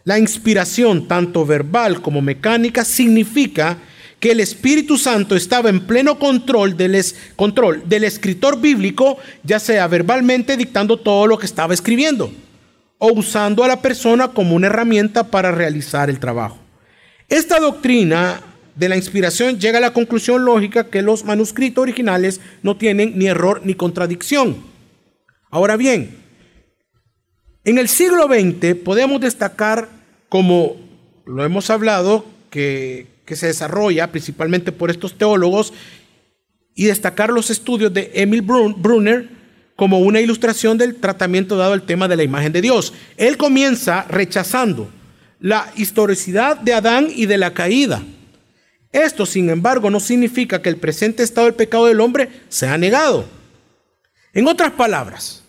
La 0.06 0.18
inspiración, 0.18 1.10
tanto 1.10 1.46
verbal 1.46 2.02
como 2.02 2.22
mecánica, 2.22 2.86
significa 2.86 3.80
que 4.22 4.32
el 4.32 4.40
Espíritu 4.40 4.98
Santo 4.98 5.36
estaba 5.36 5.70
en 5.70 5.82
pleno 5.82 6.18
control 6.20 6.78
del, 6.78 7.04
control 7.36 7.84
del 7.86 8.06
escritor 8.06 8.62
bíblico, 8.62 9.18
ya 9.44 9.60
sea 9.60 9.88
verbalmente 9.88 10.56
dictando 10.56 10.96
todo 10.96 11.28
lo 11.28 11.38
que 11.38 11.46
estaba 11.46 11.74
escribiendo 11.74 12.32
o 12.98 13.12
usando 13.12 13.62
a 13.62 13.68
la 13.68 13.82
persona 13.82 14.30
como 14.30 14.56
una 14.56 14.68
herramienta 14.68 15.26
para 15.26 15.52
realizar 15.52 16.10
el 16.10 16.18
trabajo. 16.18 16.58
Esta 17.28 17.60
doctrina 17.60 18.40
de 18.76 18.90
la 18.90 18.96
inspiración 18.96 19.60
llega 19.60 19.78
a 19.78 19.82
la 19.82 19.94
conclusión 19.94 20.46
lógica 20.46 20.90
que 20.90 21.02
los 21.02 21.26
manuscritos 21.26 21.82
originales 21.82 22.42
no 22.64 22.78
tienen 22.78 23.18
ni 23.18 23.28
error 23.28 23.62
ni 23.64 23.74
contradicción. 23.74 24.58
Ahora 25.50 25.78
bien, 25.78 26.18
en 27.64 27.78
el 27.78 27.88
siglo 27.88 28.28
XX 28.28 28.76
podemos 28.76 29.22
destacar, 29.22 29.90
como 30.30 30.78
lo 31.26 31.44
hemos 31.44 31.70
hablado, 31.70 32.26
que, 32.50 33.08
que 33.26 33.36
se 33.36 33.48
desarrolla 33.48 34.12
principalmente 34.12 34.72
por 34.72 34.90
estos 34.90 35.18
teólogos, 35.18 35.74
y 36.74 36.86
destacar 36.86 37.30
los 37.30 37.50
estudios 37.50 37.94
de 37.94 38.12
Emil 38.14 38.42
Brunner, 38.42 39.30
como 39.76 40.00
una 40.00 40.22
ilustración 40.22 40.78
del 40.78 40.96
tratamiento 40.96 41.58
dado 41.58 41.74
al 41.74 41.84
tema 41.84 42.08
de 42.08 42.16
la 42.16 42.24
imagen 42.24 42.52
de 42.52 42.62
Dios. 42.62 42.94
Él 43.18 43.38
comienza 43.38 44.06
rechazando 44.10 44.90
la 45.40 45.72
historicidad 45.76 46.58
de 46.58 46.74
Adán 46.74 47.08
y 47.14 47.26
de 47.26 47.38
la 47.38 47.54
caída. 47.54 48.04
Esto, 48.92 49.26
sin 49.26 49.50
embargo, 49.50 49.90
no 49.90 50.00
significa 50.00 50.62
que 50.62 50.70
el 50.70 50.78
presente 50.78 51.24
estado 51.24 51.46
del 51.46 51.56
pecado 51.56 51.86
del 51.86 52.02
hombre 52.02 52.30
sea 52.50 52.78
negado. 52.78 53.26
En 54.34 54.48
otras 54.48 54.72
palabras, 54.72 55.44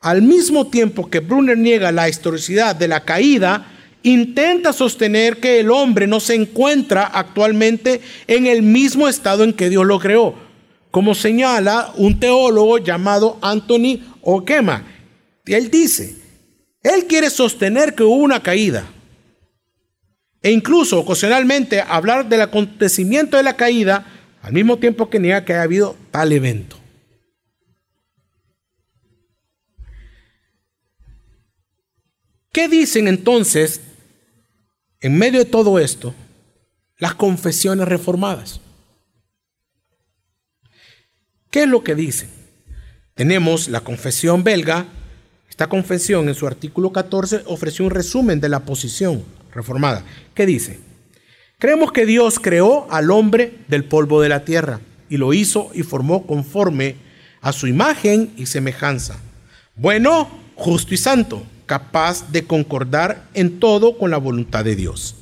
al 0.00 0.22
mismo 0.22 0.68
tiempo 0.68 1.10
que 1.10 1.20
Brunner 1.20 1.58
niega 1.58 1.92
la 1.92 2.08
historicidad 2.08 2.74
de 2.76 2.88
la 2.88 3.04
caída, 3.04 3.70
intenta 4.02 4.72
sostener 4.72 5.38
que 5.38 5.60
el 5.60 5.70
hombre 5.70 6.06
no 6.06 6.20
se 6.20 6.34
encuentra 6.34 7.04
actualmente 7.04 8.00
en 8.26 8.46
el 8.46 8.62
mismo 8.62 9.08
estado 9.08 9.44
en 9.44 9.52
que 9.52 9.68
Dios 9.68 9.84
lo 9.84 9.98
creó 9.98 10.50
como 10.90 11.14
señala 11.14 11.92
un 11.96 12.18
teólogo 12.18 12.78
llamado 12.78 13.38
Anthony 13.40 14.00
Okema. 14.22 14.84
Él 15.46 15.70
dice, 15.70 16.16
él 16.82 17.06
quiere 17.06 17.30
sostener 17.30 17.94
que 17.94 18.02
hubo 18.02 18.16
una 18.16 18.42
caída. 18.42 18.84
E 20.42 20.50
incluso 20.50 20.98
ocasionalmente 20.98 21.80
hablar 21.80 22.28
del 22.28 22.40
acontecimiento 22.40 23.36
de 23.36 23.42
la 23.42 23.56
caída 23.56 24.06
al 24.42 24.52
mismo 24.52 24.78
tiempo 24.78 25.10
que 25.10 25.20
niega 25.20 25.44
que 25.44 25.52
haya 25.52 25.62
habido 25.62 25.96
tal 26.10 26.32
evento. 26.32 26.76
¿Qué 32.52 32.68
dicen 32.68 33.06
entonces, 33.06 33.80
en 35.00 35.16
medio 35.16 35.38
de 35.38 35.44
todo 35.44 35.78
esto, 35.78 36.14
las 36.98 37.14
confesiones 37.14 37.86
reformadas? 37.86 38.60
¿Qué 41.50 41.62
es 41.62 41.68
lo 41.68 41.84
que 41.84 41.94
dice? 41.94 42.28
Tenemos 43.14 43.68
la 43.68 43.80
confesión 43.80 44.42
belga. 44.44 44.86
Esta 45.60 45.68
confesión 45.68 46.26
en 46.26 46.34
su 46.34 46.46
artículo 46.46 46.90
14 46.90 47.42
ofreció 47.44 47.84
un 47.84 47.90
resumen 47.90 48.40
de 48.40 48.48
la 48.48 48.60
posición 48.60 49.22
reformada. 49.52 50.06
¿Qué 50.32 50.46
dice? 50.46 50.78
Creemos 51.58 51.92
que 51.92 52.06
Dios 52.06 52.40
creó 52.40 52.90
al 52.90 53.10
hombre 53.10 53.58
del 53.68 53.84
polvo 53.84 54.22
de 54.22 54.30
la 54.30 54.46
tierra 54.46 54.80
y 55.10 55.18
lo 55.18 55.34
hizo 55.34 55.70
y 55.74 55.82
formó 55.82 56.26
conforme 56.26 56.96
a 57.42 57.52
su 57.52 57.66
imagen 57.66 58.32
y 58.38 58.46
semejanza. 58.46 59.20
Bueno, 59.74 60.30
justo 60.54 60.94
y 60.94 60.96
santo, 60.96 61.42
capaz 61.66 62.32
de 62.32 62.46
concordar 62.46 63.28
en 63.34 63.60
todo 63.60 63.98
con 63.98 64.10
la 64.10 64.16
voluntad 64.16 64.64
de 64.64 64.76
Dios. 64.76 65.14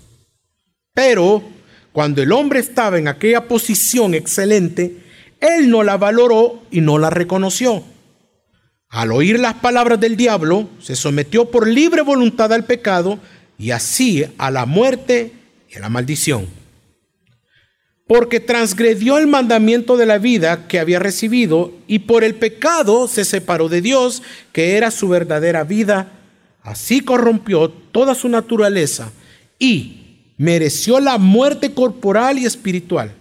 Pero 0.95 1.43
cuando 1.91 2.23
el 2.23 2.31
hombre 2.31 2.61
estaba 2.61 2.97
en 2.97 3.09
aquella 3.09 3.49
posición 3.49 4.15
excelente, 4.15 4.99
él 5.41 5.69
no 5.69 5.83
la 5.83 5.97
valoró 5.97 6.63
y 6.71 6.81
no 6.81 6.97
la 6.97 7.11
reconoció. 7.11 7.83
Al 8.91 9.13
oír 9.13 9.39
las 9.39 9.55
palabras 9.55 10.01
del 10.01 10.17
diablo, 10.17 10.69
se 10.81 10.97
sometió 10.97 11.51
por 11.51 11.69
libre 11.69 12.01
voluntad 12.03 12.53
al 12.53 12.65
pecado 12.65 13.19
y 13.59 13.71
así 13.71 14.25
a 14.39 14.51
la 14.51 14.65
muerte 14.65 15.33
y 15.71 15.77
a 15.77 15.81
la 15.81 15.91
maldición. 15.91 16.47
Porque 18.07 18.41
transgredió 18.41 19.19
el 19.19 19.27
mandamiento 19.27 19.99
de 19.99 20.07
la 20.07 20.17
vida 20.17 20.67
que 20.69 20.79
había 20.79 20.99
recibido 20.99 21.73
y 21.87 22.01
por 22.01 22.25
el 22.25 22.35
pecado 22.35 23.07
se 23.09 23.27
separó 23.27 23.69
de 23.69 23.83
Dios, 23.83 24.23
que 24.53 24.79
era 24.79 24.91
su 24.91 25.09
verdadera 25.09 25.65
vida. 25.65 26.13
Así 26.63 27.03
corrompió 27.03 27.69
toda 27.69 28.15
su 28.15 28.31
naturaleza 28.31 29.13
y 29.59 30.33
mereció 30.39 30.99
la 31.01 31.19
muerte 31.19 31.75
corporal 31.75 32.39
y 32.39 32.47
espiritual 32.47 33.15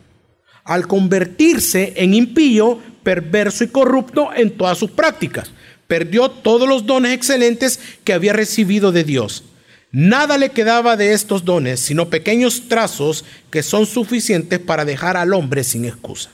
al 0.63 0.85
convertirse 0.85 1.93
en 1.95 2.13
impío, 2.13 2.79
perverso 3.01 3.63
y 3.63 3.67
corrupto 3.67 4.29
en 4.35 4.51
todas 4.57 4.77
sus 4.77 4.91
prácticas. 4.91 5.51
Perdió 5.87 6.29
todos 6.29 6.67
los 6.67 6.85
dones 6.85 7.13
excelentes 7.13 7.79
que 8.03 8.13
había 8.13 8.33
recibido 8.33 8.91
de 8.91 9.03
Dios. 9.03 9.43
Nada 9.91 10.37
le 10.37 10.49
quedaba 10.49 10.97
de 10.97 11.13
estos 11.13 11.45
dones, 11.45 11.79
sino 11.79 12.09
pequeños 12.09 12.67
trazos 12.67 13.23
que 13.49 13.63
son 13.63 13.85
suficientes 13.85 14.59
para 14.59 14.85
dejar 14.85 15.15
al 15.15 15.33
hombre 15.33 15.63
sin 15.63 15.85
excusa. 15.85 16.29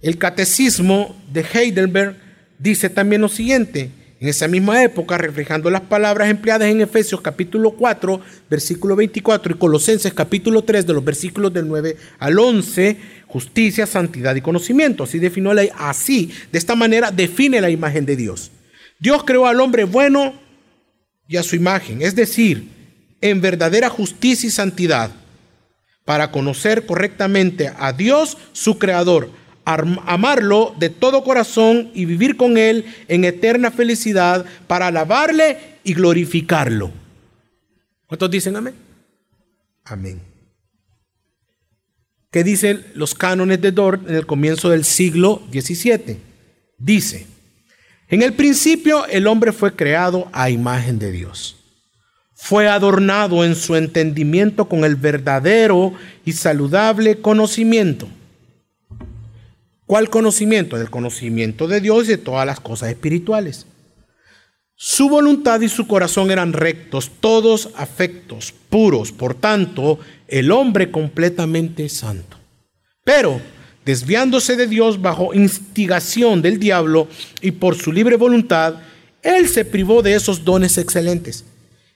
El 0.00 0.18
catecismo 0.18 1.16
de 1.32 1.44
Heidelberg 1.52 2.16
dice 2.58 2.88
también 2.88 3.20
lo 3.20 3.28
siguiente, 3.28 3.90
en 4.22 4.28
esa 4.28 4.46
misma 4.46 4.84
época, 4.84 5.18
reflejando 5.18 5.68
las 5.68 5.80
palabras 5.80 6.30
empleadas 6.30 6.68
en 6.68 6.80
Efesios 6.80 7.20
capítulo 7.20 7.72
4, 7.72 8.20
versículo 8.48 8.94
24 8.94 9.52
y 9.52 9.58
Colosenses 9.58 10.14
capítulo 10.14 10.62
3 10.62 10.86
de 10.86 10.92
los 10.92 11.04
versículos 11.04 11.52
del 11.52 11.66
9 11.66 11.96
al 12.20 12.38
11, 12.38 12.98
justicia, 13.32 13.86
santidad 13.86 14.36
y 14.36 14.42
conocimiento. 14.42 15.04
Así 15.04 15.18
definió 15.18 15.54
la, 15.54 15.62
así, 15.78 16.30
de 16.52 16.58
esta 16.58 16.74
manera 16.74 17.10
define 17.10 17.62
la 17.62 17.70
imagen 17.70 18.04
de 18.04 18.14
Dios. 18.14 18.50
Dios 18.98 19.24
creó 19.24 19.46
al 19.46 19.60
hombre 19.60 19.84
bueno 19.84 20.34
y 21.26 21.38
a 21.38 21.42
su 21.42 21.56
imagen, 21.56 22.02
es 22.02 22.14
decir, 22.14 22.68
en 23.22 23.40
verdadera 23.40 23.88
justicia 23.88 24.48
y 24.48 24.50
santidad, 24.50 25.10
para 26.04 26.30
conocer 26.30 26.84
correctamente 26.84 27.72
a 27.78 27.92
Dios, 27.94 28.36
su 28.52 28.78
creador, 28.78 29.30
amarlo 29.64 30.74
de 30.78 30.90
todo 30.90 31.24
corazón 31.24 31.90
y 31.94 32.04
vivir 32.04 32.36
con 32.36 32.58
Él 32.58 32.84
en 33.08 33.24
eterna 33.24 33.70
felicidad 33.70 34.44
para 34.66 34.88
alabarle 34.88 35.78
y 35.84 35.94
glorificarlo. 35.94 36.90
¿Cuántos 38.06 38.30
dicen 38.30 38.56
amén? 38.56 38.74
Amén. 39.84 40.31
¿Qué 42.32 42.42
dicen 42.42 42.84
los 42.94 43.14
cánones 43.14 43.60
de 43.60 43.70
Dort 43.70 44.08
en 44.08 44.16
el 44.16 44.26
comienzo 44.26 44.70
del 44.70 44.84
siglo 44.84 45.42
XVII? 45.52 46.18
Dice, 46.78 47.28
en 48.08 48.22
el 48.22 48.32
principio 48.32 49.06
el 49.06 49.28
hombre 49.28 49.52
fue 49.52 49.76
creado 49.76 50.28
a 50.32 50.50
imagen 50.50 50.98
de 50.98 51.12
Dios. 51.12 51.56
Fue 52.34 52.66
adornado 52.66 53.44
en 53.44 53.54
su 53.54 53.76
entendimiento 53.76 54.64
con 54.64 54.84
el 54.84 54.96
verdadero 54.96 55.94
y 56.24 56.32
saludable 56.32 57.20
conocimiento 57.20 58.08
¿Cuál 59.92 60.08
conocimiento? 60.08 60.78
El 60.78 60.88
conocimiento 60.88 61.68
de 61.68 61.82
Dios 61.82 62.04
y 62.04 62.12
de 62.12 62.16
todas 62.16 62.46
las 62.46 62.60
cosas 62.60 62.88
espirituales. 62.88 63.66
Su 64.74 65.10
voluntad 65.10 65.60
y 65.60 65.68
su 65.68 65.86
corazón 65.86 66.30
eran 66.30 66.54
rectos, 66.54 67.10
todos 67.20 67.68
afectos, 67.76 68.54
puros, 68.70 69.12
por 69.12 69.34
tanto, 69.34 69.98
el 70.32 70.50
hombre 70.50 70.90
completamente 70.90 71.88
santo. 71.90 72.38
Pero, 73.04 73.40
desviándose 73.84 74.56
de 74.56 74.66
Dios 74.66 75.02
bajo 75.02 75.34
instigación 75.34 76.40
del 76.40 76.58
diablo 76.58 77.06
y 77.42 77.50
por 77.50 77.76
su 77.76 77.92
libre 77.92 78.16
voluntad, 78.16 78.76
él 79.22 79.46
se 79.46 79.66
privó 79.66 80.00
de 80.00 80.14
esos 80.14 80.42
dones 80.42 80.78
excelentes. 80.78 81.44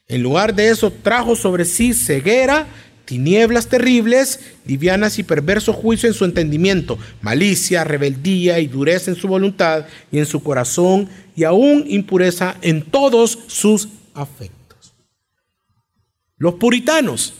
En 0.06 0.22
lugar 0.22 0.54
de 0.54 0.68
eso, 0.68 0.92
trajo 0.92 1.34
sobre 1.34 1.64
sí 1.64 1.94
ceguera 1.94 2.66
tinieblas 3.06 3.68
terribles, 3.68 4.40
livianas 4.66 5.18
y 5.18 5.22
perverso 5.22 5.72
juicio 5.72 6.06
en 6.06 6.14
su 6.14 6.26
entendimiento, 6.26 6.98
malicia, 7.22 7.84
rebeldía 7.84 8.58
y 8.58 8.66
dureza 8.66 9.10
en 9.10 9.16
su 9.16 9.28
voluntad 9.28 9.86
y 10.12 10.18
en 10.18 10.26
su 10.26 10.42
corazón, 10.42 11.08
y 11.34 11.44
aún 11.44 11.84
impureza 11.88 12.56
en 12.60 12.82
todos 12.82 13.38
sus 13.46 13.88
afectos. 14.12 14.92
Los 16.36 16.54
puritanos, 16.54 17.32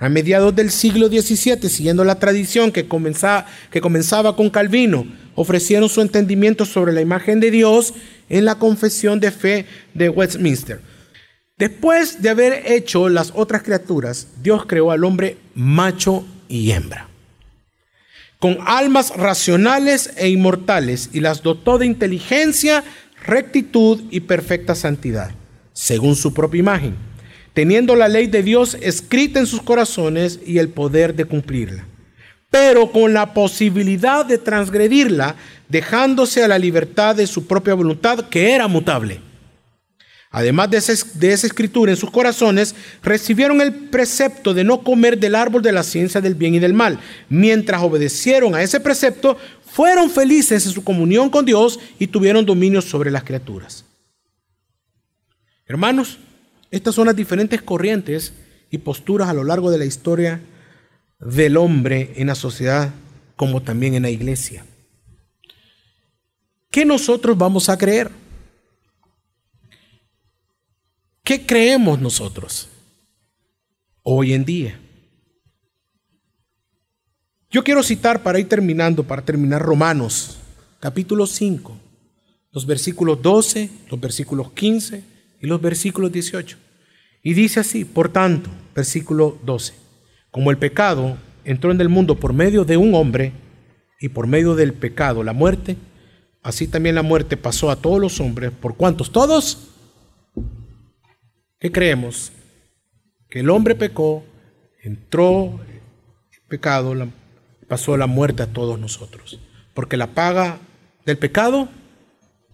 a 0.00 0.08
mediados 0.08 0.56
del 0.56 0.70
siglo 0.70 1.08
XVII, 1.08 1.68
siguiendo 1.68 2.04
la 2.04 2.18
tradición 2.18 2.72
que 2.72 2.88
comenzaba, 2.88 3.46
que 3.70 3.82
comenzaba 3.82 4.34
con 4.34 4.48
Calvino, 4.48 5.06
ofrecieron 5.34 5.90
su 5.90 6.00
entendimiento 6.00 6.64
sobre 6.64 6.94
la 6.94 7.02
imagen 7.02 7.38
de 7.38 7.50
Dios 7.50 7.92
en 8.30 8.46
la 8.46 8.58
confesión 8.58 9.20
de 9.20 9.30
fe 9.30 9.66
de 9.92 10.08
Westminster. 10.08 10.80
Después 11.58 12.22
de 12.22 12.30
haber 12.30 12.72
hecho 12.72 13.10
las 13.10 13.32
otras 13.34 13.62
criaturas, 13.62 14.28
Dios 14.42 14.64
creó 14.66 14.90
al 14.90 15.04
hombre 15.04 15.36
macho 15.54 16.24
y 16.48 16.70
hembra, 16.70 17.08
con 18.38 18.56
almas 18.64 19.14
racionales 19.14 20.14
e 20.16 20.30
inmortales, 20.30 21.10
y 21.12 21.20
las 21.20 21.42
dotó 21.42 21.76
de 21.76 21.84
inteligencia, 21.84 22.82
rectitud 23.22 24.02
y 24.10 24.20
perfecta 24.20 24.74
santidad, 24.74 25.32
según 25.74 26.16
su 26.16 26.32
propia 26.32 26.60
imagen, 26.60 27.09
teniendo 27.54 27.96
la 27.96 28.08
ley 28.08 28.26
de 28.26 28.42
Dios 28.42 28.76
escrita 28.80 29.38
en 29.38 29.46
sus 29.46 29.62
corazones 29.62 30.40
y 30.44 30.58
el 30.58 30.68
poder 30.68 31.14
de 31.14 31.24
cumplirla 31.24 31.86
pero 32.50 32.90
con 32.90 33.14
la 33.14 33.32
posibilidad 33.32 34.26
de 34.26 34.36
transgredirla, 34.36 35.36
dejándose 35.68 36.42
a 36.42 36.48
la 36.48 36.58
libertad 36.58 37.14
de 37.14 37.26
su 37.26 37.46
propia 37.46 37.74
voluntad, 37.74 38.28
que 38.28 38.52
era 38.52 38.66
mutable. 38.66 39.20
Además 40.32 40.70
de, 40.70 40.76
esa 40.76 41.46
escritura 41.46 41.90
en 41.90 41.96
sus 41.96 42.10
corazones, 42.10 42.74
recibieron 43.02 43.60
el 43.60 43.72
precepto 43.72 44.52
de 44.54 44.62
no 44.62 44.82
comer 44.82 45.18
del 45.18 45.34
árbol 45.34 45.62
de 45.62 45.72
la 45.72 45.82
ciencia 45.82 46.20
del 46.20 46.34
bien 46.34 46.54
y 46.54 46.60
del 46.60 46.74
mal. 46.74 47.00
Mientras 47.28 47.82
obedecieron 47.82 48.54
a 48.54 48.62
ese 48.62 48.78
precepto, 48.78 49.36
fueron 49.64 50.10
felices 50.10 50.66
en 50.66 50.72
su 50.72 50.84
comunión 50.84 51.30
con 51.30 51.44
Dios 51.44 51.80
y 51.98 52.08
tuvieron 52.08 52.46
dominio 52.46 52.80
sobre 52.80 53.10
las 53.10 53.24
criaturas. 53.24 53.84
Hermanos, 55.66 56.18
estas 56.70 56.94
son 56.94 57.06
las 57.06 57.16
diferentes 57.16 57.62
corrientes 57.62 58.32
y 58.70 58.78
posturas 58.78 59.28
a 59.28 59.34
lo 59.34 59.44
largo 59.44 59.70
de 59.70 59.78
la 59.78 59.84
historia 59.84 60.40
del 61.18 61.56
hombre 61.56 62.12
en 62.16 62.28
la 62.28 62.34
sociedad 62.34 62.92
como 63.36 63.62
también 63.62 63.94
en 63.94 64.02
la 64.02 64.10
iglesia. 64.10 64.64
¿Qué 66.70 66.84
nosotros 66.84 67.36
vamos 67.36 67.68
a 67.68 67.76
creer? 67.76 68.10
¿Qué 71.24 71.44
creemos 71.44 72.00
nosotros 72.00 72.68
hoy 74.02 74.32
en 74.32 74.44
día? 74.44 74.80
Yo 77.50 77.64
quiero 77.64 77.82
citar 77.82 78.22
para 78.22 78.38
ir 78.38 78.48
terminando, 78.48 79.02
para 79.02 79.24
terminar 79.24 79.60
Romanos, 79.60 80.38
capítulo 80.78 81.26
5, 81.26 81.76
los 82.52 82.64
versículos 82.64 83.20
12, 83.20 83.68
los 83.90 84.00
versículos 84.00 84.52
15 84.52 85.19
y 85.40 85.46
los 85.46 85.60
versículos 85.60 86.12
18. 86.12 86.56
Y 87.22 87.34
dice 87.34 87.60
así, 87.60 87.84
por 87.84 88.10
tanto, 88.10 88.50
versículo 88.74 89.38
12, 89.44 89.74
como 90.30 90.50
el 90.50 90.58
pecado 90.58 91.16
entró 91.44 91.70
en 91.70 91.80
el 91.80 91.88
mundo 91.88 92.16
por 92.16 92.32
medio 92.32 92.64
de 92.64 92.76
un 92.76 92.94
hombre 92.94 93.32
y 94.00 94.08
por 94.08 94.26
medio 94.26 94.54
del 94.54 94.72
pecado 94.72 95.22
la 95.22 95.32
muerte, 95.32 95.76
así 96.42 96.66
también 96.66 96.94
la 96.94 97.02
muerte 97.02 97.36
pasó 97.36 97.70
a 97.70 97.76
todos 97.76 98.00
los 98.00 98.20
hombres. 98.20 98.50
¿Por 98.52 98.76
cuántos? 98.76 99.12
¿Todos? 99.12 99.68
¿Qué 101.58 101.70
creemos? 101.70 102.32
Que 103.28 103.40
el 103.40 103.50
hombre 103.50 103.74
pecó, 103.74 104.24
entró 104.82 105.60
el 106.32 106.40
pecado, 106.48 106.94
pasó 107.68 107.96
la 107.96 108.06
muerte 108.06 108.42
a 108.42 108.46
todos 108.46 108.78
nosotros. 108.78 109.38
Porque 109.74 109.96
la 109.96 110.08
paga 110.08 110.58
del 111.04 111.18
pecado 111.18 111.68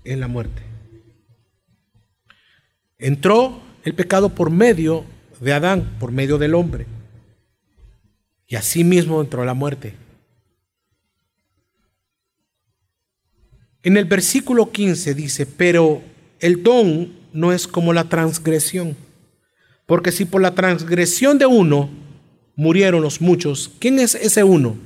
es 0.05 0.18
la 0.18 0.28
muerte. 0.28 0.62
Entró 2.99 3.61
el 3.84 3.94
pecado 3.94 4.30
por 4.30 4.51
medio 4.51 5.05
de 5.40 5.53
Adán, 5.53 5.97
por 6.01 6.12
medio 6.12 6.38
del 6.38 6.55
hombre. 6.55 6.86
Y 8.47 8.57
así 8.57 8.84
mismo 8.84 9.20
entró 9.20 9.44
la 9.44 9.55
muerte. 9.55 9.94
En 13.82 13.97
el 13.97 14.05
versículo 14.05 14.72
15 14.72 15.14
dice, 15.14 15.47
pero 15.47 16.03
el 16.40 16.62
don 16.62 17.12
no 17.32 17.53
es 17.53 17.68
como 17.68 17.92
la 17.92 18.09
transgresión. 18.09 18.97
Porque 19.86 20.11
si 20.11 20.24
por 20.24 20.42
la 20.42 20.55
transgresión 20.55 21.38
de 21.38 21.47
uno 21.47 21.88
murieron 22.57 23.03
los 23.03 23.20
muchos, 23.20 23.70
¿quién 23.78 24.01
es 24.01 24.14
ese 24.14 24.42
uno? 24.42 24.76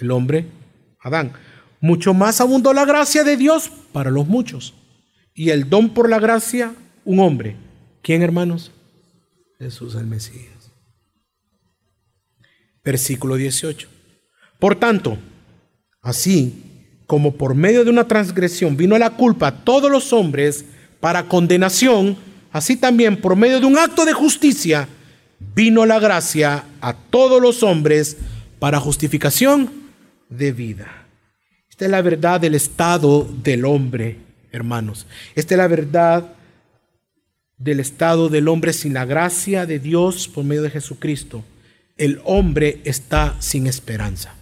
El 0.00 0.10
hombre, 0.10 0.46
Adán. 1.00 1.32
Mucho 1.80 2.14
más 2.14 2.40
abundó 2.40 2.72
la 2.72 2.86
gracia 2.86 3.24
de 3.24 3.36
Dios 3.36 3.70
para 3.92 4.10
los 4.10 4.26
muchos. 4.26 4.72
Y 5.34 5.50
el 5.50 5.68
don 5.68 5.90
por 5.90 6.08
la 6.08 6.18
gracia, 6.18 6.74
un 7.04 7.20
hombre. 7.20 7.56
¿Quién, 8.02 8.22
hermanos? 8.22 8.70
Jesús 9.58 9.94
el 9.94 10.06
Mesías. 10.06 10.72
Versículo 12.84 13.36
18. 13.36 13.88
Por 14.58 14.76
tanto, 14.76 15.16
así 16.02 16.62
como 17.06 17.34
por 17.34 17.54
medio 17.54 17.84
de 17.84 17.90
una 17.90 18.08
transgresión 18.08 18.76
vino 18.76 18.98
la 18.98 19.10
culpa 19.10 19.48
a 19.48 19.64
todos 19.64 19.90
los 19.90 20.12
hombres, 20.12 20.64
para 21.00 21.28
condenación, 21.28 22.16
así 22.50 22.76
también 22.76 23.20
por 23.20 23.36
medio 23.36 23.60
de 23.60 23.66
un 23.66 23.78
acto 23.78 24.06
de 24.06 24.14
justicia 24.14 24.88
vino 25.54 25.84
la 25.84 25.98
gracia 25.98 26.64
a 26.80 26.94
todos 26.94 27.42
los 27.42 27.62
hombres 27.62 28.16
para 28.58 28.80
justificación 28.80 29.70
de 30.30 30.52
vida. 30.52 31.06
Esta 31.68 31.84
es 31.84 31.90
la 31.90 32.00
verdad 32.02 32.40
del 32.40 32.54
estado 32.54 33.28
del 33.42 33.64
hombre, 33.64 34.16
hermanos. 34.50 35.06
Esta 35.34 35.54
es 35.54 35.58
la 35.58 35.68
verdad 35.68 36.32
del 37.64 37.80
estado 37.80 38.28
del 38.28 38.48
hombre 38.48 38.74
sin 38.74 38.92
la 38.92 39.06
gracia 39.06 39.64
de 39.64 39.78
Dios 39.78 40.28
por 40.28 40.44
medio 40.44 40.62
de 40.62 40.70
Jesucristo. 40.70 41.42
El 41.96 42.20
hombre 42.24 42.82
está 42.84 43.36
sin 43.40 43.66
esperanza. 43.66 44.34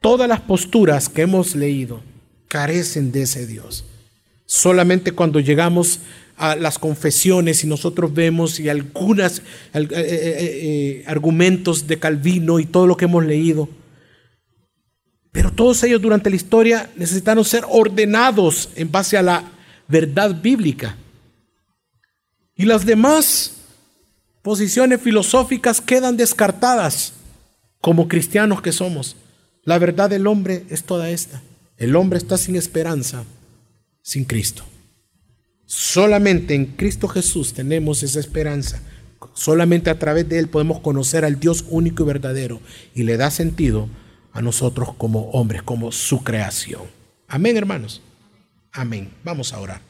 Todas 0.00 0.28
las 0.28 0.40
posturas 0.40 1.08
que 1.08 1.22
hemos 1.22 1.56
leído 1.56 2.00
carecen 2.46 3.10
de 3.10 3.22
ese 3.22 3.46
Dios. 3.46 3.84
Solamente 4.46 5.12
cuando 5.12 5.40
llegamos 5.40 6.00
a 6.36 6.54
las 6.54 6.78
confesiones 6.78 7.64
y 7.64 7.66
nosotros 7.66 8.14
vemos 8.14 8.60
y 8.60 8.68
algunos 8.68 9.38
eh, 9.38 9.42
eh, 9.74 9.88
eh, 9.90 11.04
argumentos 11.06 11.88
de 11.88 11.98
Calvino 11.98 12.60
y 12.60 12.66
todo 12.66 12.86
lo 12.86 12.96
que 12.96 13.06
hemos 13.06 13.24
leído, 13.24 13.68
pero 15.32 15.50
todos 15.50 15.82
ellos 15.82 16.00
durante 16.00 16.30
la 16.30 16.36
historia 16.36 16.90
necesitaron 16.96 17.44
ser 17.44 17.64
ordenados 17.68 18.68
en 18.76 18.92
base 18.92 19.16
a 19.16 19.22
la 19.22 19.44
verdad 19.92 20.42
bíblica. 20.42 20.96
Y 22.56 22.64
las 22.64 22.84
demás 22.84 23.52
posiciones 24.42 25.00
filosóficas 25.00 25.80
quedan 25.80 26.16
descartadas 26.16 27.12
como 27.80 28.08
cristianos 28.08 28.60
que 28.62 28.72
somos. 28.72 29.16
La 29.62 29.78
verdad 29.78 30.10
del 30.10 30.26
hombre 30.26 30.64
es 30.70 30.82
toda 30.82 31.10
esta. 31.10 31.40
El 31.76 31.94
hombre 31.94 32.18
está 32.18 32.36
sin 32.36 32.56
esperanza 32.56 33.24
sin 34.02 34.24
Cristo. 34.24 34.64
Solamente 35.64 36.54
en 36.54 36.66
Cristo 36.66 37.06
Jesús 37.06 37.52
tenemos 37.52 38.02
esa 38.02 38.18
esperanza. 38.18 38.82
Solamente 39.32 39.90
a 39.90 39.98
través 39.98 40.28
de 40.28 40.38
Él 40.38 40.48
podemos 40.48 40.80
conocer 40.80 41.24
al 41.24 41.38
Dios 41.38 41.64
único 41.68 42.02
y 42.02 42.06
verdadero 42.06 42.60
y 42.94 43.04
le 43.04 43.16
da 43.16 43.30
sentido 43.30 43.88
a 44.32 44.42
nosotros 44.42 44.94
como 44.98 45.30
hombres, 45.30 45.62
como 45.62 45.92
su 45.92 46.24
creación. 46.24 46.82
Amén, 47.28 47.56
hermanos. 47.56 48.02
Amén. 48.72 49.12
Vamos 49.22 49.52
a 49.52 49.60
orar. 49.60 49.82